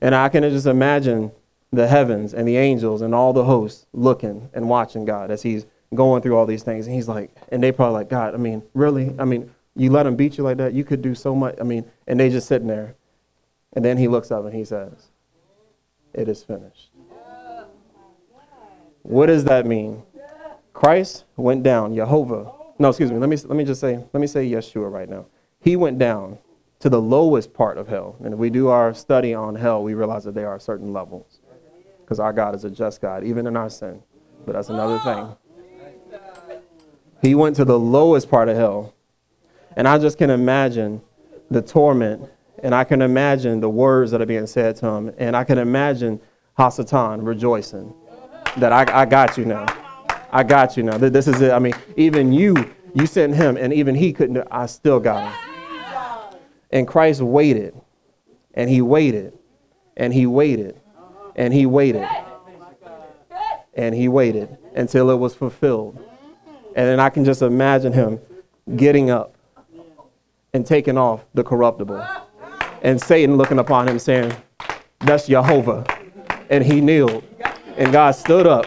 And 0.00 0.14
I 0.14 0.30
can 0.30 0.44
just 0.44 0.64
imagine 0.64 1.30
the 1.70 1.86
heavens 1.86 2.32
and 2.32 2.48
the 2.48 2.56
angels 2.56 3.02
and 3.02 3.14
all 3.14 3.34
the 3.34 3.44
hosts 3.44 3.84
looking 3.92 4.48
and 4.54 4.66
watching 4.66 5.04
God 5.04 5.30
as 5.30 5.42
he's 5.42 5.66
going 5.94 6.22
through 6.22 6.38
all 6.38 6.46
these 6.46 6.62
things. 6.62 6.86
And 6.86 6.96
he's 6.96 7.08
like, 7.08 7.36
and 7.50 7.62
they 7.62 7.70
probably 7.70 7.96
like, 7.96 8.08
God, 8.08 8.32
I 8.32 8.38
mean, 8.38 8.62
really? 8.72 9.14
I 9.18 9.26
mean, 9.26 9.50
you 9.74 9.90
let 9.90 10.06
him 10.06 10.16
beat 10.16 10.38
you 10.38 10.44
like 10.44 10.56
that? 10.56 10.72
You 10.72 10.84
could 10.84 11.02
do 11.02 11.14
so 11.14 11.34
much. 11.34 11.56
I 11.60 11.64
mean, 11.64 11.84
and 12.06 12.18
they 12.18 12.30
just 12.30 12.48
sitting 12.48 12.68
there. 12.68 12.94
And 13.74 13.84
then 13.84 13.98
he 13.98 14.08
looks 14.08 14.30
up 14.30 14.46
and 14.46 14.54
he 14.54 14.64
says, 14.64 15.08
It 16.14 16.30
is 16.30 16.42
finished. 16.42 16.95
What 19.06 19.26
does 19.26 19.44
that 19.44 19.66
mean? 19.66 20.02
Christ 20.72 21.26
went 21.36 21.62
down, 21.62 21.94
Jehovah. 21.94 22.50
No, 22.80 22.88
excuse 22.88 23.12
me. 23.12 23.18
Let 23.18 23.28
me 23.28 23.36
let 23.36 23.56
me 23.56 23.64
just 23.64 23.80
say, 23.80 24.04
let 24.12 24.20
me 24.20 24.26
say 24.26 24.50
Yeshua 24.50 24.90
right 24.90 25.08
now. 25.08 25.26
He 25.60 25.76
went 25.76 26.00
down 26.00 26.38
to 26.80 26.90
the 26.90 27.00
lowest 27.00 27.54
part 27.54 27.78
of 27.78 27.86
hell. 27.86 28.16
And 28.24 28.34
if 28.34 28.40
we 28.40 28.50
do 28.50 28.66
our 28.66 28.92
study 28.94 29.32
on 29.32 29.54
hell, 29.54 29.84
we 29.84 29.94
realize 29.94 30.24
that 30.24 30.34
there 30.34 30.48
are 30.48 30.58
certain 30.58 30.92
levels. 30.92 31.38
Because 32.00 32.18
our 32.18 32.32
God 32.32 32.56
is 32.56 32.64
a 32.64 32.70
just 32.70 33.00
God, 33.00 33.22
even 33.22 33.46
in 33.46 33.56
our 33.56 33.70
sin. 33.70 34.02
But 34.44 34.54
that's 34.54 34.70
another 34.70 34.98
thing. 34.98 36.18
He 37.22 37.36
went 37.36 37.54
to 37.56 37.64
the 37.64 37.78
lowest 37.78 38.28
part 38.28 38.48
of 38.48 38.56
hell. 38.56 38.92
And 39.76 39.86
I 39.86 39.98
just 39.98 40.18
can 40.18 40.30
imagine 40.30 41.00
the 41.48 41.62
torment, 41.62 42.28
and 42.60 42.74
I 42.74 42.82
can 42.82 43.02
imagine 43.02 43.60
the 43.60 43.70
words 43.70 44.10
that 44.10 44.20
are 44.20 44.26
being 44.26 44.48
said 44.48 44.74
to 44.76 44.86
him, 44.88 45.14
and 45.16 45.36
I 45.36 45.44
can 45.44 45.58
imagine 45.58 46.20
Hasatan 46.58 47.24
rejoicing 47.24 47.94
that 48.58 48.72
I, 48.72 49.02
I 49.02 49.04
got 49.04 49.36
you 49.36 49.44
now. 49.44 49.66
I 50.32 50.42
got 50.42 50.76
you 50.76 50.82
now. 50.82 50.98
This 50.98 51.28
is 51.28 51.40
it. 51.40 51.52
I 51.52 51.58
mean, 51.58 51.74
even 51.96 52.32
you, 52.32 52.54
you 52.94 53.06
sent 53.06 53.34
him, 53.34 53.56
and 53.56 53.72
even 53.72 53.94
he 53.94 54.12
couldn't, 54.12 54.46
I 54.50 54.66
still 54.66 55.00
got 55.00 55.32
him. 55.32 56.40
And 56.70 56.86
Christ 56.86 57.20
waited, 57.20 57.74
and 58.54 58.68
he 58.68 58.82
waited, 58.82 59.32
and 59.96 60.12
he 60.12 60.26
waited, 60.26 60.80
and 61.36 61.54
he 61.54 61.66
waited, 61.66 62.08
and 63.74 63.94
he 63.94 64.08
waited 64.08 64.58
until 64.74 65.10
it 65.10 65.16
was 65.16 65.34
fulfilled. 65.34 65.96
And 66.74 66.86
then 66.86 67.00
I 67.00 67.08
can 67.08 67.24
just 67.24 67.42
imagine 67.42 67.92
him 67.92 68.18
getting 68.76 69.10
up 69.10 69.36
and 70.52 70.66
taking 70.66 70.98
off 70.98 71.24
the 71.34 71.44
corruptible. 71.44 72.04
And 72.82 73.00
Satan 73.00 73.36
looking 73.36 73.58
upon 73.58 73.88
him 73.88 73.98
saying, 73.98 74.34
That's 75.00 75.26
Jehovah. 75.26 75.84
And 76.50 76.64
he 76.64 76.80
kneeled. 76.80 77.24
And 77.76 77.92
God 77.92 78.12
stood 78.12 78.46
up. 78.46 78.66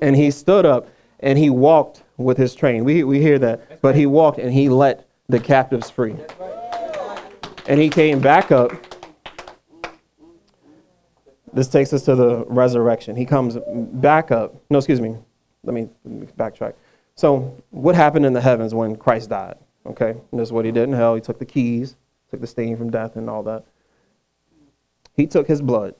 And 0.00 0.16
he 0.16 0.30
stood 0.30 0.64
up 0.64 0.88
and 1.20 1.38
he 1.38 1.50
walked 1.50 2.02
with 2.16 2.36
his 2.36 2.54
train. 2.54 2.84
We, 2.84 3.04
we 3.04 3.20
hear 3.20 3.38
that. 3.38 3.80
But 3.82 3.94
he 3.94 4.06
walked 4.06 4.38
and 4.38 4.52
he 4.52 4.68
let 4.68 5.06
the 5.28 5.40
captives 5.40 5.90
free. 5.90 6.16
And 7.66 7.80
he 7.80 7.88
came 7.88 8.20
back 8.20 8.50
up. 8.50 8.72
This 11.52 11.68
takes 11.68 11.92
us 11.92 12.04
to 12.04 12.14
the 12.14 12.44
resurrection. 12.46 13.16
He 13.16 13.26
comes 13.26 13.58
back 13.68 14.30
up. 14.30 14.54
No, 14.70 14.78
excuse 14.78 15.00
me 15.00 15.16
let 15.64 15.74
me, 15.74 15.88
backtrack. 16.38 16.74
So, 17.14 17.62
what 17.70 17.94
happened 17.94 18.24
in 18.24 18.32
the 18.32 18.40
heavens 18.40 18.74
when 18.74 18.96
Christ 18.96 19.30
died? 19.30 19.56
Okay, 19.86 20.10
and 20.10 20.40
this 20.40 20.48
is 20.48 20.52
what 20.52 20.64
he 20.64 20.72
did 20.72 20.84
in 20.84 20.92
hell. 20.92 21.14
He 21.14 21.20
took 21.20 21.38
the 21.38 21.44
keys, 21.44 21.96
took 22.30 22.40
the 22.40 22.46
stain 22.46 22.76
from 22.76 22.90
death, 22.90 23.16
and 23.16 23.28
all 23.28 23.42
that. 23.44 23.64
He 25.14 25.26
took 25.26 25.46
his 25.46 25.60
blood. 25.60 25.94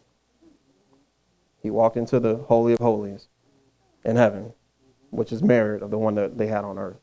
He 1.62 1.70
walked 1.70 1.96
into 1.96 2.18
the 2.20 2.37
Holy 2.37 2.73
of 2.73 2.79
Holies 2.79 3.29
in 4.05 4.16
heaven, 4.16 4.53
which 5.11 5.33
is 5.33 5.42
mirrored 5.42 5.83
of 5.83 5.90
the 5.90 5.99
one 5.99 6.14
that 6.14 6.38
they 6.38 6.46
had 6.46 6.64
on 6.64 6.79
earth. 6.79 7.01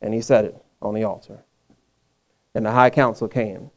And 0.00 0.14
he 0.14 0.20
said 0.20 0.44
it 0.44 0.56
on 0.80 0.94
the 0.94 1.04
altar. 1.04 1.44
And 2.54 2.66
the 2.66 2.70
high 2.70 2.90
council 2.90 3.28
came, 3.28 3.70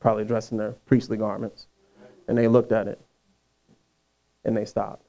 probably 0.00 0.24
dressed 0.24 0.52
in 0.52 0.58
their 0.58 0.72
priestly 0.86 1.16
garments, 1.16 1.66
and 2.28 2.38
they 2.38 2.48
looked 2.48 2.72
at 2.72 2.86
it. 2.88 3.00
And 4.44 4.56
they 4.56 4.64
stopped. 4.64 5.04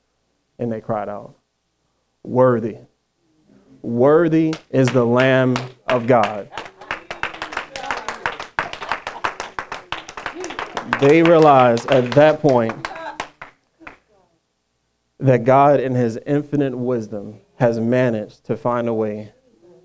And 0.58 0.72
they 0.72 0.82
cried 0.82 1.08
out, 1.08 1.36
worthy. 2.24 2.78
Worthy 3.82 4.54
is 4.72 4.89
the 4.89 5.06
Lamb 5.06 5.56
of 5.88 6.06
God. 6.08 6.50
They 11.00 11.24
realized 11.24 11.89
at 11.92 12.12
that 12.12 12.42
point 12.42 12.89
that 15.20 15.44
God, 15.44 15.80
in 15.80 15.96
His 15.96 16.18
infinite 16.26 16.78
wisdom, 16.78 17.40
has 17.58 17.80
managed 17.80 18.46
to 18.46 18.56
find 18.56 18.88
a 18.88 18.94
way 18.94 19.34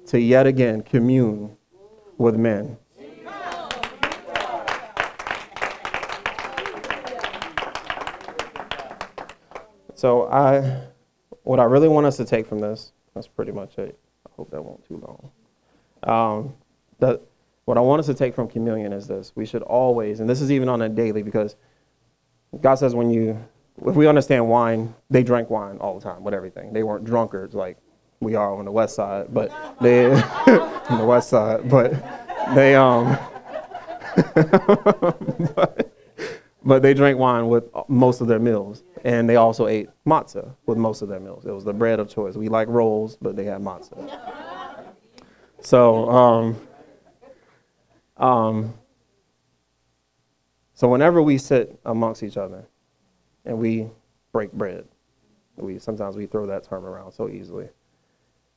to 0.07 0.21
yet 0.21 0.47
again 0.47 0.83
commune 0.83 1.57
with 2.19 2.37
men. 2.37 2.77
So 9.95 10.29
I 10.29 10.83
what 11.45 11.61
I 11.61 11.65
really 11.65 11.89
want 11.89 12.07
us 12.07 12.17
to 12.17 12.25
take 12.25 12.47
from 12.47 12.59
this, 12.59 12.93
that's 13.15 13.29
pretty 13.29 13.53
much 13.53 13.79
it. 13.79 13.99
I 14.27 14.31
hope 14.37 14.51
that 14.51 14.63
won't 14.63 14.87
too 14.87 15.01
long. 15.07 15.31
Um, 16.03 16.55
the, 16.99 17.21
what 17.65 17.79
I 17.79 17.81
want 17.81 18.01
us 18.01 18.07
to 18.07 18.15
take 18.15 18.35
from 18.35 18.49
communion 18.49 18.93
is 18.93 19.07
this. 19.07 19.33
We 19.35 19.47
should 19.47 19.63
always, 19.63 20.21
and 20.21 20.29
this 20.29 20.41
is 20.41 20.51
even 20.51 20.69
on 20.69 20.83
a 20.83 20.89
daily, 20.89 21.23
because 21.23 21.57
God 22.61 22.75
says 22.75 22.95
when 22.95 23.11
you, 23.11 23.43
if 23.83 23.95
we 23.95 24.07
understand 24.07 24.49
wine, 24.49 24.95
they 25.11 25.23
drank 25.23 25.51
wine 25.51 25.79
all 25.79 25.99
the 25.99 26.05
time 26.05 26.23
with 26.23 26.35
everything. 26.35 26.73
They 26.73 26.83
weren't 26.83 27.05
drunkards 27.05 27.55
like 27.55 27.77
we 28.21 28.35
are 28.35 28.55
on 28.55 28.65
the 28.65 28.73
west 28.73 28.95
side, 28.95 29.27
but 29.33 29.53
they, 29.81 30.07
on 30.13 30.99
the 30.99 31.05
west 31.05 31.29
side, 31.29 31.69
but 31.69 31.93
they, 32.55 32.75
um, 32.75 33.19
but, 35.55 35.93
but 36.65 36.83
they 36.83 36.95
drank 36.95 37.19
wine 37.19 37.49
with 37.49 37.65
most 37.89 38.21
of 38.21 38.29
their 38.29 38.39
meals. 38.39 38.85
And 39.05 39.29
they 39.29 39.37
also 39.37 39.67
ate 39.67 39.91
matzah 40.07 40.55
with 40.65 40.79
most 40.79 41.03
of 41.03 41.09
their 41.09 41.21
meals. 41.21 41.45
It 41.45 41.51
was 41.51 41.65
the 41.65 41.75
bread 41.75 42.01
of 42.01 42.09
choice. 42.09 42.37
We 42.37 42.49
like 42.49 42.69
rolls, 42.69 43.19
but 43.21 43.37
they 43.37 43.45
had 43.45 43.61
matzah. 43.61 44.19
So, 45.61 46.09
um, 46.11 46.69
um, 48.17 48.75
so 50.73 50.89
whenever 50.89 51.21
we 51.21 51.37
sit 51.39 51.79
amongst 51.85 52.23
each 52.23 52.37
other 52.37 52.67
and 53.45 53.59
we 53.59 53.89
break 54.33 54.53
bread, 54.53 54.85
we 55.57 55.79
sometimes 55.79 56.17
we 56.17 56.27
throw 56.27 56.47
that 56.47 56.65
term 56.65 56.85
around 56.85 57.13
so 57.13 57.29
easily. 57.29 57.69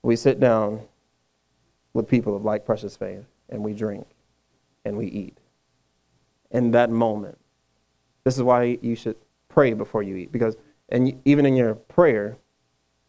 We 0.01 0.15
sit 0.15 0.39
down 0.39 0.81
with 1.93 2.07
people 2.07 2.35
of 2.35 2.43
like 2.43 2.65
precious 2.65 2.95
faith 2.95 3.25
and 3.49 3.63
we 3.63 3.73
drink 3.73 4.07
and 4.85 4.97
we 4.97 5.07
eat. 5.07 5.37
In 6.51 6.71
that 6.71 6.89
moment, 6.89 7.37
this 8.23 8.35
is 8.35 8.43
why 8.43 8.77
you 8.81 8.95
should 8.95 9.17
pray 9.49 9.73
before 9.73 10.03
you 10.03 10.15
eat 10.15 10.31
because 10.31 10.55
and 10.89 11.19
even 11.25 11.45
in 11.45 11.55
your 11.55 11.73
prayer 11.73 12.37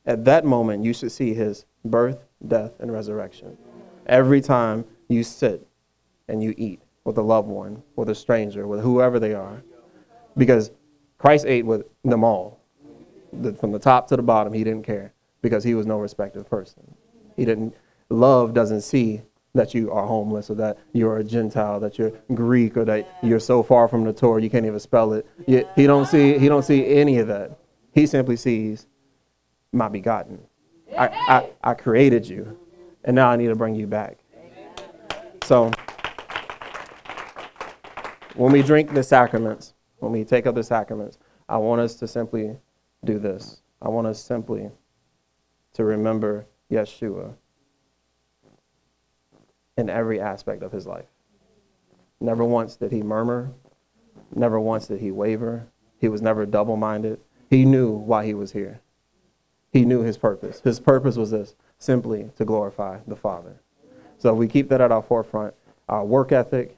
at 0.07 0.25
that 0.25 0.45
moment 0.45 0.85
you 0.85 0.95
should 0.95 1.13
see 1.13 1.35
his 1.35 1.67
birth 1.85 2.25
death 2.47 2.73
and 2.79 2.93
resurrection 2.93 3.59
every 4.07 4.41
time 4.41 4.85
you 5.09 5.23
sit 5.23 5.67
and 6.29 6.43
you 6.43 6.55
eat 6.57 6.81
with 7.05 7.19
a 7.19 7.23
loved 7.23 7.49
one 7.49 7.83
with 7.97 8.09
a 8.09 8.15
stranger 8.15 8.67
with 8.67 8.81
whoever 8.81 9.19
they 9.19 9.35
are 9.35 9.63
because 10.37 10.71
christ 11.19 11.45
ate 11.47 11.67
with 11.67 11.87
them 12.05 12.25
all 12.25 12.61
the, 13.33 13.53
from 13.55 13.73
the 13.73 13.79
top 13.79 14.09
to 14.09 14.17
the 14.17 14.23
bottom 14.23 14.53
he 14.53 14.65
didn't 14.65 14.85
care 14.85 15.13
because 15.43 15.63
he 15.63 15.75
was 15.75 15.87
no 15.87 15.99
respected 15.99 16.49
person 16.49 16.83
he 17.37 17.45
didn't 17.45 17.75
love 18.11 18.55
doesn't 18.55 18.81
see 18.81 19.23
that 19.55 19.75
you 19.75 19.91
are 19.91 20.07
homeless 20.07 20.51
or 20.51 20.55
that 20.55 20.79
you're 20.93 21.19
a 21.19 21.25
Gentile, 21.25 21.81
that 21.81 21.99
you're 21.99 22.13
Greek 22.35 22.77
or 22.77 22.85
that 22.85 23.19
you're 23.23 23.41
so 23.41 23.63
far 23.63 23.89
from 23.89 24.05
the 24.05 24.13
Torah 24.13 24.43
you 24.43 24.51
can't 24.51 24.67
even 24.67 24.79
spell 24.79 25.13
it. 25.13 25.27
he 25.47 25.87
don't 25.87 26.07
see 26.07 26.39
he 26.39 26.49
don't 26.49 26.65
see 26.65 26.87
any 26.87 27.19
of 27.19 27.29
that. 27.29 27.59
He 27.93 28.07
simply 28.07 28.37
sees 28.37 28.87
my 29.73 29.89
begotten. 29.89 30.41
I, 30.97 31.09
I, 31.09 31.51
I 31.63 31.75
created 31.75 32.27
you, 32.27 32.59
and 33.05 33.15
now 33.15 33.29
I 33.29 33.37
need 33.37 33.49
to 33.49 33.55
bring 33.55 33.75
you 33.75 33.87
back. 33.87 34.19
So 35.45 35.71
when 38.35 38.53
we 38.53 38.63
drink 38.63 38.95
the 38.95 39.03
sacraments, 39.03 39.75
when 39.99 40.13
we 40.13 40.25
take 40.25 40.47
up 40.47 40.55
the 40.55 40.63
sacraments, 40.63 41.19
I 41.49 41.57
want 41.57 41.81
us 41.81 41.95
to 41.97 42.07
simply 42.07 42.57
do 43.05 43.19
this. 43.19 43.63
I 43.81 43.89
want 43.89 44.07
us 44.07 44.23
simply 44.23 44.71
to 45.75 45.85
remember 45.85 46.47
Yeshua 46.71 47.35
in 49.77 49.89
every 49.89 50.21
aspect 50.21 50.63
of 50.63 50.73
his 50.73 50.87
life. 50.87 51.07
Never 52.21 52.45
once 52.45 52.77
did 52.77 52.91
he 52.91 53.03
murmur. 53.03 53.53
Never 54.35 54.59
once 54.59 54.89
did 54.89 55.01
he 55.01 55.11
waver. 55.11 55.67
He 56.01 56.09
was 56.09 56.21
never 56.21 56.45
double 56.47 56.77
minded. 56.77 57.21
He 57.49 57.65
knew 57.65 57.91
why 57.91 58.27
he 58.27 58.35
was 58.35 58.53
here. 58.53 58.81
He 59.73 59.85
knew 59.85 60.03
his 60.03 60.17
purpose. 60.17 60.61
His 60.61 60.81
purpose 60.81 61.17
was 61.17 61.31
this 61.31 61.55
simply 61.79 62.31
to 62.37 62.45
glorify 62.45 62.99
the 63.07 63.17
Father. 63.17 63.61
So 64.19 64.35
we 64.35 64.49
keep 64.49 64.69
that 64.69 64.81
at 64.81 64.91
our 64.91 65.03
forefront. 65.03 65.55
Our 65.89 66.05
work 66.05 66.33
ethic, 66.33 66.77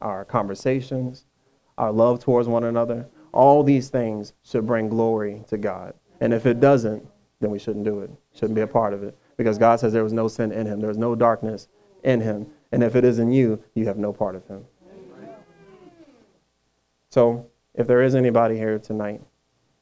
our 0.00 0.24
conversations, 0.24 1.24
our 1.80 1.90
love 1.90 2.22
towards 2.22 2.46
one 2.46 2.64
another, 2.64 3.08
all 3.32 3.62
these 3.62 3.88
things 3.88 4.34
should 4.42 4.66
bring 4.66 4.90
glory 4.90 5.42
to 5.48 5.56
God. 5.56 5.94
And 6.20 6.34
if 6.34 6.44
it 6.44 6.60
doesn't, 6.60 7.06
then 7.40 7.50
we 7.50 7.58
shouldn't 7.58 7.86
do 7.86 8.00
it. 8.00 8.10
Shouldn't 8.34 8.54
be 8.54 8.60
a 8.60 8.66
part 8.66 8.92
of 8.92 9.02
it. 9.02 9.16
Because 9.38 9.56
God 9.56 9.80
says 9.80 9.90
there 9.94 10.04
was 10.04 10.12
no 10.12 10.28
sin 10.28 10.52
in 10.52 10.66
him. 10.66 10.80
There 10.80 10.88
was 10.88 10.98
no 10.98 11.14
darkness 11.14 11.68
in 12.04 12.20
him. 12.20 12.46
And 12.70 12.84
if 12.84 12.96
it 12.96 13.04
is 13.04 13.18
in 13.18 13.32
you, 13.32 13.62
you 13.74 13.86
have 13.86 13.96
no 13.96 14.12
part 14.12 14.36
of 14.36 14.46
him. 14.46 14.66
So 17.08 17.46
if 17.74 17.86
there 17.86 18.02
is 18.02 18.14
anybody 18.14 18.58
here 18.58 18.78
tonight, 18.78 19.22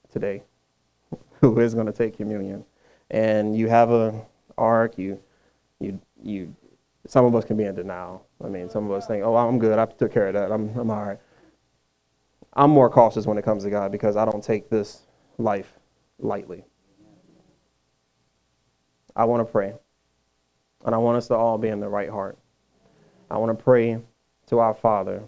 today, 0.09 0.45
who 1.41 1.59
is 1.59 1.75
going 1.75 1.87
to 1.87 1.93
take 1.93 2.17
communion, 2.17 2.65
and 3.11 3.59
you 3.59 3.69
have 3.69 3.91
a 3.91 4.25
ark, 4.57 4.97
you, 4.99 5.21
you, 5.81 6.01
you, 6.23 6.55
some 7.09 7.25
of 7.25 7.35
us 7.35 7.45
can 7.45 7.57
be 7.57 7.65
in 7.65 7.75
denial. 7.75 8.25
I 8.43 8.49
mean, 8.49 8.69
some 8.69 8.85
of 8.85 8.93
us 8.93 9.09
think, 9.09 9.25
oh, 9.25 9.35
I'm 9.35 9.59
good. 9.59 9.81
I 9.81 9.87
took 9.87 10.13
care 10.13 10.29
of 10.29 10.35
that. 10.35 10.53
I'm, 10.53 10.69
I'm 10.79 10.91
all 10.91 11.05
right. 11.05 11.19
I'm 12.59 12.71
more 12.71 12.91
cautious 12.91 13.25
when 13.25 13.39
it 13.39 13.45
comes 13.45 13.63
to 13.63 13.71
God 13.71 13.93
because 13.93 14.17
I 14.17 14.25
don't 14.25 14.43
take 14.43 14.69
this 14.69 15.03
life 15.39 15.79
lightly. 16.19 16.65
I 19.15 19.27
want 19.27 19.47
to 19.47 19.51
pray. 19.51 19.75
And 20.85 20.93
I 20.93 20.99
want 20.99 21.19
us 21.19 21.29
to 21.29 21.37
all 21.37 21.57
be 21.57 21.69
in 21.69 21.79
the 21.79 21.89
right 21.89 22.11
heart. 22.11 22.37
I 23.31 23.39
want 23.39 23.57
to 23.57 23.63
pray 23.63 24.01
to 24.49 24.59
our 24.59 24.75
Father, 24.75 25.23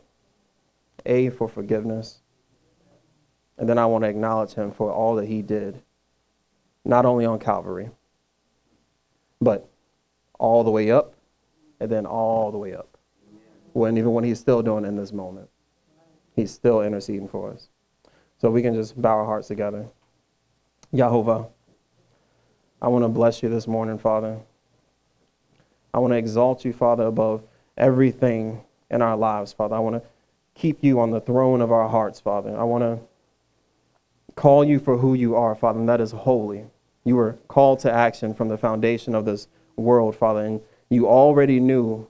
A, 1.07 1.31
for 1.31 1.47
forgiveness. 1.47 2.21
And 3.59 3.69
then 3.69 3.79
I 3.79 3.87
want 3.87 4.03
to 4.03 4.09
acknowledge 4.09 4.55
him 4.55 4.73
for 4.73 4.91
all 4.91 5.15
that 5.15 5.27
he 5.27 5.41
did, 5.41 5.81
not 6.85 7.07
only 7.07 7.27
on 7.27 7.39
Calvary, 7.39 7.91
but 9.41 9.69
all 10.41 10.65
the 10.65 10.71
way 10.73 10.91
up, 10.91 11.15
and 11.79 11.89
then 11.89 12.07
all 12.07 12.51
the 12.51 12.59
way 12.59 12.75
up. 12.75 12.99
When 13.73 13.99
even 13.99 14.13
when 14.15 14.25
he's 14.25 14.41
still 14.41 14.63
doing 14.63 14.85
in 14.85 14.97
this 14.97 15.13
moment, 15.13 15.50
he's 16.35 16.51
still 16.51 16.83
interceding 16.83 17.29
for 17.29 17.53
us. 17.53 17.69
So 18.39 18.51
we 18.51 18.63
can 18.63 18.75
just 18.75 19.01
bow 19.01 19.19
our 19.19 19.27
hearts 19.27 19.49
together. 19.49 19.87
Yahovah, 20.95 21.49
I 22.83 22.89
want 22.89 23.05
to 23.05 23.09
bless 23.09 23.43
you 23.43 23.49
this 23.49 23.67
morning, 23.67 23.99
Father. 23.99 24.39
I 25.93 25.99
want 25.99 26.13
to 26.13 26.17
exalt 26.17 26.65
you, 26.65 26.73
Father, 26.73 27.05
above 27.05 27.43
everything 27.77 28.63
in 28.91 29.03
our 29.03 29.17
lives, 29.17 29.53
Father. 29.53 29.77
I 29.77 29.81
want 29.81 30.03
to 30.03 30.09
keep 30.55 30.83
you 30.83 31.01
on 31.01 31.11
the 31.11 31.21
throne 31.21 31.61
of 31.61 31.73
our 31.73 31.89
hearts, 31.89 32.21
Father. 32.21 32.57
I 32.57 32.65
want 32.65 32.83
to 32.83 32.99
call 34.35 34.65
you 34.65 34.79
for 34.79 34.97
who 34.99 35.15
you 35.15 35.37
are, 35.37 35.55
Father, 35.55 35.79
and 35.79 35.89
that 35.89 36.01
is 36.01 36.13
holy. 36.13 36.65
You 37.05 37.17
were 37.17 37.39
called 37.49 37.81
to 37.81 37.93
action 37.93 38.35
from 38.35 38.49
the 38.49 38.59
foundation 38.59 39.15
of 39.15 39.25
this 39.25 39.49
world, 39.77 40.17
Father, 40.17 40.45
and 40.45 40.61
you 40.89 41.09
already 41.09 41.61
knew 41.61 42.07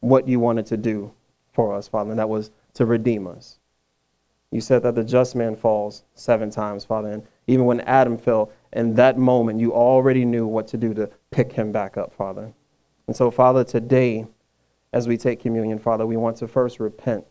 what 0.00 0.28
you 0.28 0.38
wanted 0.38 0.66
to 0.66 0.76
do 0.76 1.12
for 1.52 1.74
us, 1.74 1.88
Father, 1.88 2.10
and 2.10 2.18
that 2.18 2.28
was 2.28 2.50
to 2.76 2.86
redeem 2.86 3.26
us. 3.26 3.58
You 4.50 4.60
said 4.60 4.82
that 4.84 4.94
the 4.94 5.04
just 5.04 5.34
man 5.34 5.56
falls 5.56 6.04
seven 6.14 6.50
times, 6.50 6.84
Father, 6.84 7.10
and 7.10 7.22
even 7.46 7.64
when 7.64 7.80
Adam 7.80 8.16
fell, 8.16 8.52
in 8.72 8.94
that 8.94 9.18
moment, 9.18 9.60
you 9.60 9.72
already 9.72 10.24
knew 10.24 10.46
what 10.46 10.68
to 10.68 10.76
do 10.76 10.94
to 10.94 11.10
pick 11.30 11.52
him 11.52 11.72
back 11.72 11.96
up, 11.96 12.12
Father. 12.12 12.52
And 13.06 13.16
so, 13.16 13.30
Father, 13.30 13.64
today, 13.64 14.26
as 14.92 15.08
we 15.08 15.16
take 15.16 15.40
communion, 15.40 15.78
Father, 15.78 16.06
we 16.06 16.16
want 16.16 16.36
to 16.38 16.48
first 16.48 16.78
repent 16.78 17.24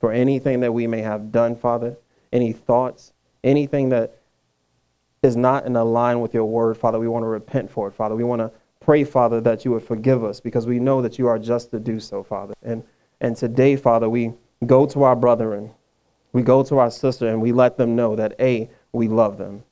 for 0.00 0.12
anything 0.12 0.60
that 0.60 0.72
we 0.72 0.86
may 0.86 1.02
have 1.02 1.30
done, 1.30 1.54
Father, 1.54 1.96
any 2.32 2.52
thoughts, 2.52 3.12
anything 3.44 3.90
that 3.90 4.16
is 5.22 5.36
not 5.36 5.66
in 5.66 5.74
line 5.74 6.20
with 6.20 6.32
your 6.32 6.46
word, 6.46 6.78
Father. 6.78 6.98
We 6.98 7.08
want 7.08 7.24
to 7.24 7.28
repent 7.28 7.70
for 7.70 7.88
it, 7.88 7.92
Father. 7.92 8.16
We 8.16 8.24
want 8.24 8.40
to 8.40 8.50
pray, 8.80 9.04
Father, 9.04 9.40
that 9.42 9.64
you 9.64 9.72
would 9.72 9.82
forgive 9.82 10.24
us 10.24 10.40
because 10.40 10.66
we 10.66 10.80
know 10.80 11.02
that 11.02 11.18
you 11.18 11.28
are 11.28 11.38
just 11.38 11.70
to 11.72 11.78
do 11.80 12.00
so, 12.00 12.22
Father. 12.22 12.54
And, 12.62 12.82
and 13.20 13.36
today, 13.36 13.76
Father, 13.76 14.08
we 14.08 14.32
go 14.66 14.86
to 14.86 15.02
our 15.02 15.16
brethren, 15.16 15.70
we 16.32 16.42
go 16.42 16.62
to 16.62 16.78
our 16.78 16.90
sister, 16.90 17.28
and 17.28 17.40
we 17.40 17.52
let 17.52 17.76
them 17.76 17.96
know 17.96 18.16
that, 18.16 18.34
A, 18.40 18.70
we 18.92 19.08
love 19.08 19.38
them, 19.38 19.64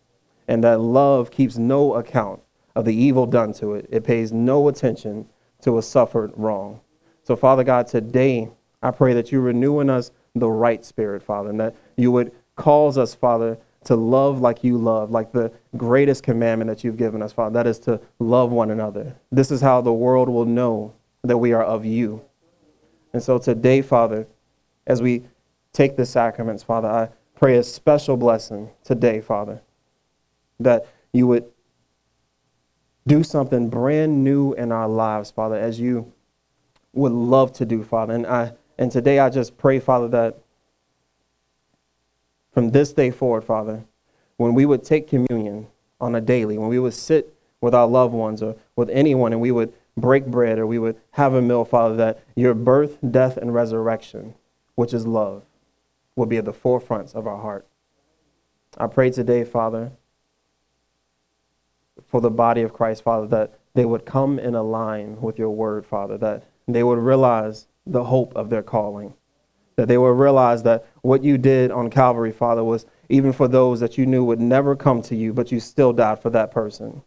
and 0.49 0.63
that 0.65 0.81
love 0.81 1.31
keeps 1.31 1.57
no 1.57 1.95
account 1.95 2.41
of 2.75 2.85
the 2.85 2.95
evil 2.95 3.27
done 3.27 3.53
to 3.55 3.75
it. 3.75 3.89
It 3.91 4.05
pays 4.05 4.33
no 4.33 4.69
attention 4.69 5.29
to 5.63 5.79
a 5.79 5.83
suffered 5.83 6.33
wrong. 6.37 6.81
So, 7.23 7.37
Father 7.37 7.65
God, 7.65 7.87
today, 7.87 8.49
I 8.83 8.91
pray 8.91 9.13
that 9.15 9.33
you 9.33 9.41
renew 9.41 9.81
in 9.81 9.91
us 9.91 10.11
the 10.35 10.49
right 10.49 10.85
spirit, 10.85 11.23
Father, 11.23 11.51
and 11.51 11.61
that 11.61 11.75
you 11.97 12.13
would 12.13 12.33
cause 12.57 12.97
us, 12.97 13.15
Father, 13.15 13.59
to 13.85 13.97
love 13.97 14.41
like 14.41 14.63
you 14.63 14.77
love, 14.77 15.11
like 15.11 15.33
the 15.33 15.53
greatest 15.77 16.23
commandment 16.23 16.69
that 16.69 16.85
you've 16.85 16.97
given 16.97 17.23
us, 17.23 17.33
Father. 17.33 17.55
That 17.55 17.67
is 17.67 17.79
to 17.81 18.01
love 18.19 18.53
one 18.53 18.71
another. 18.71 19.15
This 19.31 19.51
is 19.51 19.61
how 19.61 19.81
the 19.81 19.93
world 19.93 20.29
will 20.29 20.45
know 20.45 20.95
that 21.25 21.39
we 21.39 21.53
are 21.53 21.65
of 21.65 21.85
you. 21.85 22.23
And 23.19 23.23
so 23.25 23.37
today, 23.37 23.83
Father, 23.83 24.29
as 24.87 25.03
we 25.03 25.25
take 25.73 25.97
the 25.97 26.07
sacraments, 26.07 26.63
Father, 26.63 26.87
I 26.87 27.09
pray 27.35 27.57
a 27.57 27.65
special 27.65 28.17
blessing 28.17 28.71
today, 28.85 29.21
Father, 29.21 29.61
that 30.61 30.87
you 31.13 31.27
would 31.27 31.45
do 33.09 33.25
something 33.25 33.71
brand 33.71 34.23
new 34.23 34.53
in 34.53 34.71
our 34.71 34.89
lives, 34.89 35.33
Father, 35.33 35.57
as 35.57 35.81
you 35.81 36.13
would 36.93 37.11
love 37.11 37.53
to 37.55 37.67
do, 37.67 37.83
Father. 37.83 38.15
And 38.15 38.25
I 38.25 38.53
and 38.79 38.93
today 38.93 39.19
I 39.19 39.31
just 39.31 39.59
pray, 39.59 39.81
Father, 39.81 40.07
that 40.11 40.39
from 42.53 42.71
this 42.71 42.93
day 42.93 43.11
forward, 43.11 43.43
Father, 43.43 43.83
when 44.37 44.55
we 44.55 44.65
would 44.65 44.85
take 44.85 45.09
communion 45.09 45.67
on 46.01 46.15
a 46.15 46.21
daily, 46.21 46.57
when 46.57 46.69
we 46.69 46.79
would 46.79 46.95
sit 46.95 47.35
with 47.61 47.75
our 47.75 47.89
loved 47.89 48.15
ones 48.15 48.45
or 48.45 48.55
with 48.77 48.89
anyone 48.91 49.33
and 49.33 49.43
we 49.43 49.51
would 49.51 49.73
break 50.01 50.27
bread 50.27 50.59
or 50.59 50.67
we 50.67 50.79
would 50.79 50.97
have 51.13 51.35
a 51.35 51.43
meal, 51.43 51.65
Father, 51.65 51.97
that 51.97 52.25
your 52.35 52.55
birth, 52.55 52.99
death, 53.11 53.37
and 53.37 53.55
resurrection, 53.55 54.35
which 54.75 54.95
is 54.95 55.07
love, 55.07 55.45
will 56.17 56.27
be 56.27 56.37
at 56.37 56.45
the 56.45 56.53
forefronts 56.53 57.15
of 57.15 57.27
our 57.27 57.41
heart. 57.41 57.67
I 58.77 58.87
pray 58.87 59.11
today, 59.11 59.45
Father, 59.45 59.93
for 62.07 62.21
the 62.21 62.31
body 62.31 62.63
of 62.63 62.73
Christ, 62.73 63.03
Father, 63.03 63.27
that 63.29 63.59
they 63.75 63.85
would 63.85 64.05
come 64.05 64.39
in 64.39 64.55
a 64.55 64.63
line 64.63 65.21
with 65.21 65.39
your 65.39 65.51
word, 65.51 65.87
Father, 65.87 66.19
that 66.19 66.45
they 66.67 66.83
would 66.83 66.99
realize 66.99 67.67
the 67.87 68.05
hope 68.05 68.35
of 68.37 68.51
their 68.51 68.63
calling, 68.63 69.15
that 69.77 69.89
they 69.89 69.99
would 69.99 70.19
realize 70.19 70.63
that 70.65 70.87
what 71.03 71.25
you 71.25 71.39
did 71.39 71.71
on 71.71 71.91
Calvary, 71.91 72.33
Father, 72.33 72.63
was 72.63 72.87
even 73.09 73.33
for 73.33 73.49
those 73.49 73.81
that 73.81 73.97
you 73.97 74.07
knew 74.07 74.25
would 74.25 74.41
never 74.41 74.77
come 74.77 75.01
to 75.03 75.17
you, 75.17 75.33
but 75.33 75.51
you 75.51 75.61
still 75.61 75.93
died 75.93 76.21
for 76.21 76.31
that 76.31 76.51
person. 76.51 77.03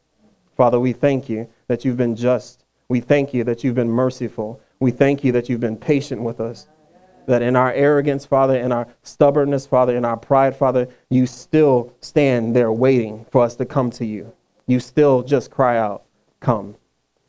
Father, 0.57 0.79
we 0.79 0.93
thank 0.93 1.29
you 1.29 1.47
that 1.67 1.85
you've 1.85 1.97
been 1.97 2.15
just. 2.15 2.65
We 2.91 2.99
thank 2.99 3.33
you 3.33 3.45
that 3.45 3.63
you've 3.63 3.75
been 3.75 3.89
merciful. 3.89 4.59
We 4.81 4.91
thank 4.91 5.23
you 5.23 5.31
that 5.31 5.47
you've 5.47 5.61
been 5.61 5.77
patient 5.77 6.23
with 6.23 6.41
us. 6.41 6.67
That 7.25 7.41
in 7.41 7.55
our 7.55 7.71
arrogance, 7.71 8.25
Father, 8.25 8.57
in 8.57 8.73
our 8.73 8.85
stubbornness, 9.01 9.65
Father, 9.65 9.95
in 9.95 10.03
our 10.03 10.17
pride, 10.17 10.57
Father, 10.57 10.89
you 11.09 11.25
still 11.25 11.93
stand 12.01 12.53
there 12.53 12.69
waiting 12.69 13.25
for 13.31 13.43
us 13.43 13.55
to 13.55 13.65
come 13.65 13.91
to 13.91 14.05
you. 14.05 14.33
You 14.67 14.81
still 14.81 15.23
just 15.23 15.49
cry 15.51 15.77
out, 15.77 16.03
Come. 16.41 16.75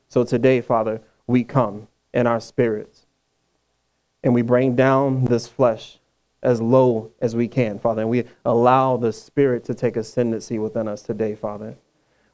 So 0.08 0.24
today, 0.24 0.60
Father, 0.62 1.00
we 1.28 1.44
come 1.44 1.86
in 2.12 2.26
our 2.26 2.40
spirits 2.40 3.06
and 4.24 4.34
we 4.34 4.42
bring 4.42 4.74
down 4.74 5.26
this 5.26 5.46
flesh 5.46 6.00
as 6.42 6.60
low 6.60 7.12
as 7.20 7.36
we 7.36 7.46
can, 7.46 7.78
Father. 7.78 8.02
And 8.02 8.10
we 8.10 8.24
allow 8.44 8.96
the 8.96 9.12
Spirit 9.12 9.62
to 9.66 9.74
take 9.74 9.96
ascendancy 9.96 10.58
within 10.58 10.88
us 10.88 11.02
today, 11.02 11.36
Father. 11.36 11.76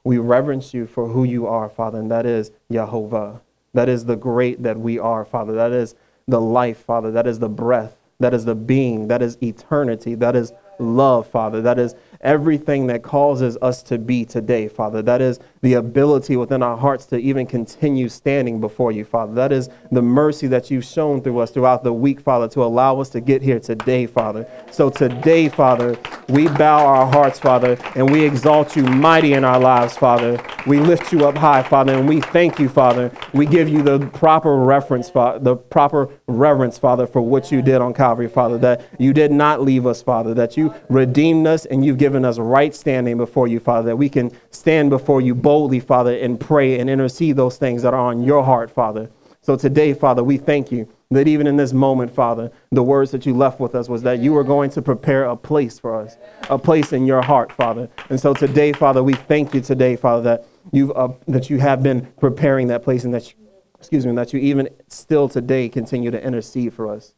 We 0.08 0.16
reverence 0.16 0.72
you 0.72 0.86
for 0.86 1.08
who 1.08 1.24
you 1.24 1.46
are, 1.46 1.68
Father, 1.68 1.98
and 1.98 2.10
that 2.10 2.24
is 2.24 2.50
Jehovah. 2.72 3.42
That 3.74 3.90
is 3.90 4.06
the 4.06 4.16
great 4.16 4.62
that 4.62 4.80
we 4.80 4.98
are, 4.98 5.22
Father. 5.22 5.52
That 5.52 5.70
is 5.70 5.94
the 6.26 6.40
life, 6.40 6.78
Father. 6.78 7.10
That 7.10 7.26
is 7.26 7.40
the 7.40 7.50
breath. 7.50 7.94
That 8.18 8.32
is 8.32 8.46
the 8.46 8.54
being. 8.54 9.08
That 9.08 9.20
is 9.20 9.36
eternity. 9.42 10.14
That 10.14 10.34
is 10.34 10.54
love, 10.78 11.26
Father. 11.26 11.60
That 11.60 11.78
is 11.78 11.94
everything 12.20 12.86
that 12.88 13.02
causes 13.02 13.56
us 13.62 13.82
to 13.84 13.98
be 13.98 14.24
today, 14.24 14.68
Father. 14.68 15.02
That 15.02 15.20
is 15.20 15.38
the 15.60 15.74
ability 15.74 16.36
within 16.36 16.62
our 16.62 16.76
hearts 16.76 17.06
to 17.06 17.18
even 17.18 17.46
continue 17.46 18.08
standing 18.08 18.60
before 18.60 18.92
you, 18.92 19.04
Father. 19.04 19.34
That 19.34 19.52
is 19.52 19.68
the 19.92 20.02
mercy 20.02 20.46
that 20.48 20.70
you've 20.70 20.84
shown 20.84 21.22
through 21.22 21.38
us 21.38 21.50
throughout 21.50 21.82
the 21.82 21.92
week, 21.92 22.20
Father, 22.20 22.48
to 22.48 22.62
allow 22.62 23.00
us 23.00 23.08
to 23.10 23.20
get 23.20 23.42
here 23.42 23.60
today, 23.60 24.06
Father. 24.06 24.46
So 24.70 24.90
today, 24.90 25.48
Father, 25.48 25.96
we 26.28 26.48
bow 26.48 26.86
our 26.86 27.06
hearts, 27.06 27.38
Father, 27.38 27.76
and 27.94 28.10
we 28.10 28.24
exalt 28.24 28.76
you 28.76 28.82
mighty 28.82 29.32
in 29.32 29.44
our 29.44 29.58
lives, 29.58 29.96
Father. 29.96 30.42
We 30.66 30.80
lift 30.80 31.12
you 31.12 31.26
up 31.26 31.36
high, 31.36 31.62
Father, 31.62 31.94
and 31.94 32.08
we 32.08 32.20
thank 32.20 32.58
you, 32.58 32.68
Father. 32.68 33.10
We 33.32 33.46
give 33.46 33.68
you 33.68 33.82
the 33.82 34.06
proper 34.08 34.56
reference, 34.56 35.08
Father, 35.08 35.38
the 35.38 35.56
proper 35.56 36.10
reverence, 36.26 36.78
Father, 36.78 37.06
for 37.06 37.22
what 37.22 37.50
you 37.50 37.62
did 37.62 37.80
on 37.80 37.94
Calvary, 37.94 38.28
Father, 38.28 38.58
that 38.58 38.88
you 38.98 39.12
did 39.12 39.32
not 39.32 39.62
leave 39.62 39.86
us, 39.86 40.02
Father, 40.02 40.34
that 40.34 40.56
you 40.56 40.74
redeemed 40.88 41.46
us 41.46 41.64
and 41.66 41.84
you've 41.84 41.98
given 41.98 42.07
us 42.16 42.38
right 42.38 42.74
standing 42.74 43.16
before 43.16 43.48
you, 43.48 43.60
Father, 43.60 43.88
that 43.88 43.96
we 43.96 44.08
can 44.08 44.30
stand 44.50 44.90
before 44.90 45.20
you 45.20 45.34
boldly, 45.34 45.80
Father, 45.80 46.18
and 46.18 46.38
pray 46.38 46.78
and 46.78 46.88
intercede 46.88 47.36
those 47.36 47.56
things 47.56 47.82
that 47.82 47.94
are 47.94 48.00
on 48.00 48.22
your 48.22 48.42
heart, 48.42 48.70
Father. 48.70 49.10
So 49.40 49.56
today, 49.56 49.94
Father, 49.94 50.22
we 50.22 50.36
thank 50.36 50.70
you 50.70 50.88
that 51.10 51.26
even 51.26 51.46
in 51.46 51.56
this 51.56 51.72
moment, 51.72 52.14
Father, 52.14 52.50
the 52.70 52.82
words 52.82 53.10
that 53.12 53.24
you 53.24 53.34
left 53.34 53.60
with 53.60 53.74
us 53.74 53.88
was 53.88 54.02
that 54.02 54.18
you 54.18 54.32
were 54.32 54.44
going 54.44 54.70
to 54.70 54.82
prepare 54.82 55.24
a 55.24 55.36
place 55.36 55.78
for 55.78 55.98
us, 55.98 56.16
a 56.50 56.58
place 56.58 56.92
in 56.92 57.06
your 57.06 57.22
heart, 57.22 57.50
Father. 57.52 57.88
And 58.10 58.20
so 58.20 58.34
today, 58.34 58.72
Father, 58.72 59.02
we 59.02 59.14
thank 59.14 59.54
you 59.54 59.60
today, 59.60 59.96
Father, 59.96 60.22
that 60.22 60.46
you've 60.72 60.90
uh, 60.94 61.08
that 61.28 61.48
you 61.48 61.58
have 61.58 61.82
been 61.82 62.06
preparing 62.20 62.66
that 62.68 62.82
place, 62.82 63.04
and 63.04 63.14
that 63.14 63.30
you, 63.30 63.36
excuse 63.78 64.04
me, 64.04 64.14
that 64.16 64.34
you 64.34 64.40
even 64.40 64.68
still 64.88 65.28
today 65.28 65.68
continue 65.68 66.10
to 66.10 66.22
intercede 66.22 66.74
for 66.74 66.92
us. 66.92 67.14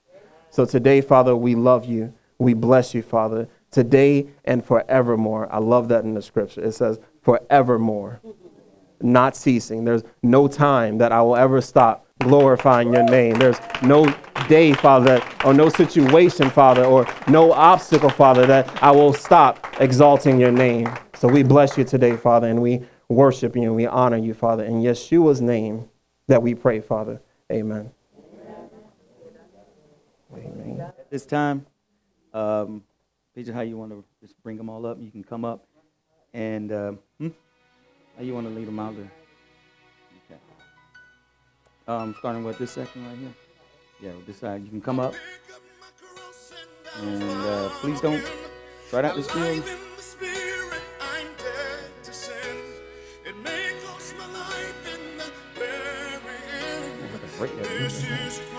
So 0.50 0.64
today, 0.64 1.00
Father, 1.00 1.34
we 1.34 1.56
love 1.56 1.84
you. 1.84 2.14
We 2.38 2.54
bless 2.54 2.94
you, 2.94 3.02
Father, 3.02 3.48
today 3.70 4.26
and 4.44 4.64
forevermore. 4.64 5.52
I 5.52 5.58
love 5.58 5.88
that 5.88 6.04
in 6.04 6.14
the 6.14 6.22
scripture. 6.22 6.62
It 6.62 6.72
says 6.72 6.98
forevermore, 7.22 8.20
not 9.00 9.36
ceasing. 9.36 9.84
There's 9.84 10.02
no 10.22 10.48
time 10.48 10.98
that 10.98 11.12
I 11.12 11.22
will 11.22 11.36
ever 11.36 11.60
stop 11.60 12.06
glorifying 12.20 12.92
your 12.92 13.04
name. 13.04 13.34
There's 13.34 13.58
no 13.82 14.14
day, 14.48 14.72
Father, 14.74 15.22
or 15.44 15.54
no 15.54 15.68
situation, 15.68 16.50
Father, 16.50 16.84
or 16.84 17.06
no 17.28 17.52
obstacle, 17.52 18.10
Father, 18.10 18.46
that 18.46 18.82
I 18.82 18.90
will 18.90 19.12
stop 19.12 19.66
exalting 19.80 20.38
your 20.38 20.52
name. 20.52 20.92
So 21.14 21.28
we 21.28 21.42
bless 21.42 21.78
you 21.78 21.84
today, 21.84 22.16
Father, 22.16 22.48
and 22.48 22.60
we 22.60 22.82
worship 23.08 23.56
you 23.56 23.62
and 23.62 23.74
we 23.74 23.86
honor 23.86 24.16
you, 24.16 24.34
Father. 24.34 24.64
In 24.64 24.82
Yeshua's 24.82 25.40
name 25.40 25.88
that 26.28 26.42
we 26.42 26.54
pray, 26.54 26.80
Father. 26.80 27.20
Amen. 27.50 27.90
Amen. 30.32 30.80
At 30.80 31.10
this 31.10 31.26
time, 31.26 31.66
um, 32.32 32.84
Peter, 33.40 33.54
how 33.54 33.62
you 33.62 33.78
want 33.78 33.90
to 33.90 34.04
just 34.20 34.34
bring 34.42 34.58
them 34.58 34.68
all 34.68 34.84
up? 34.84 34.98
You 35.00 35.10
can 35.10 35.24
come 35.24 35.46
up. 35.46 35.66
And 36.34 36.70
uh, 36.70 36.92
hmm? 37.16 37.28
how 38.14 38.22
you 38.22 38.34
want 38.34 38.46
to 38.46 38.52
lead 38.52 38.68
them 38.68 38.78
out 38.78 38.94
there? 38.94 39.10
Okay. 40.26 40.40
Um, 41.88 42.14
starting 42.18 42.44
with 42.44 42.58
this 42.58 42.72
section 42.72 43.02
right 43.06 43.16
here. 43.16 43.32
Yeah, 44.02 44.10
this 44.26 44.36
side. 44.36 44.62
You 44.62 44.68
can 44.68 44.82
come 44.82 45.00
up. 45.00 45.14
And 46.98 47.22
uh, 47.22 47.70
please 47.80 47.98
don't 48.02 48.22
try 48.90 49.04
out 49.04 49.16
this 49.16 49.30
field. 49.30 49.64
This 57.38 58.49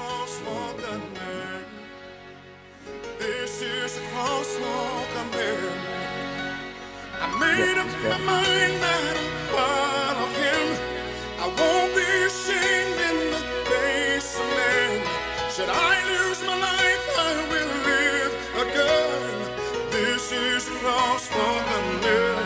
made 7.41 7.77
up 7.77 7.91
my 8.03 8.17
mind 8.31 8.75
that 8.85 9.15
I'll 9.23 9.37
follow 9.53 10.29
him. 10.41 10.65
I 11.43 11.47
won't 11.57 11.91
be 11.99 12.09
ashamed 12.29 12.99
in 13.09 13.17
the 13.35 13.41
face 13.69 14.31
of 14.41 14.47
men. 14.59 14.91
Should 15.53 15.71
I 15.89 15.93
lose 16.11 16.39
my 16.49 16.57
life, 16.69 17.05
I 17.29 17.33
will 17.51 17.73
live 17.91 18.33
again. 18.63 19.37
This 19.95 20.23
is 20.31 20.67
a 20.67 20.75
crosswalk 20.81 21.65
I'm 21.77 21.89
in. 22.19 22.37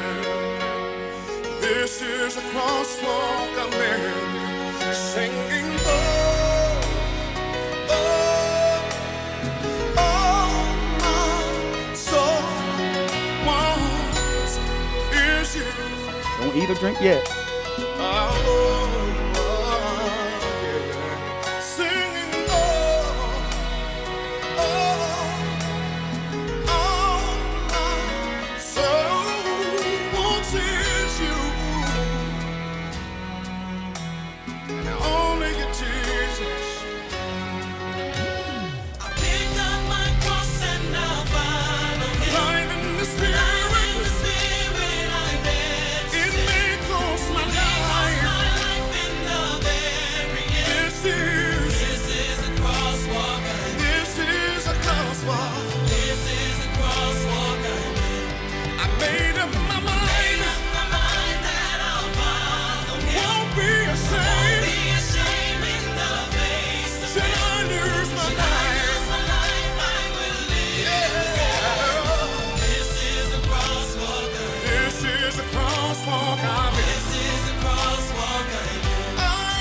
This 1.65 2.01
is 2.01 2.37
a 2.37 2.45
crosswalk 2.51 3.53
I'm 3.63 3.73
in. 3.93 4.93
Singing. 4.93 5.54
Eat 16.55 16.69
or 16.69 16.75
drink 16.75 16.99
yet. 17.01 17.44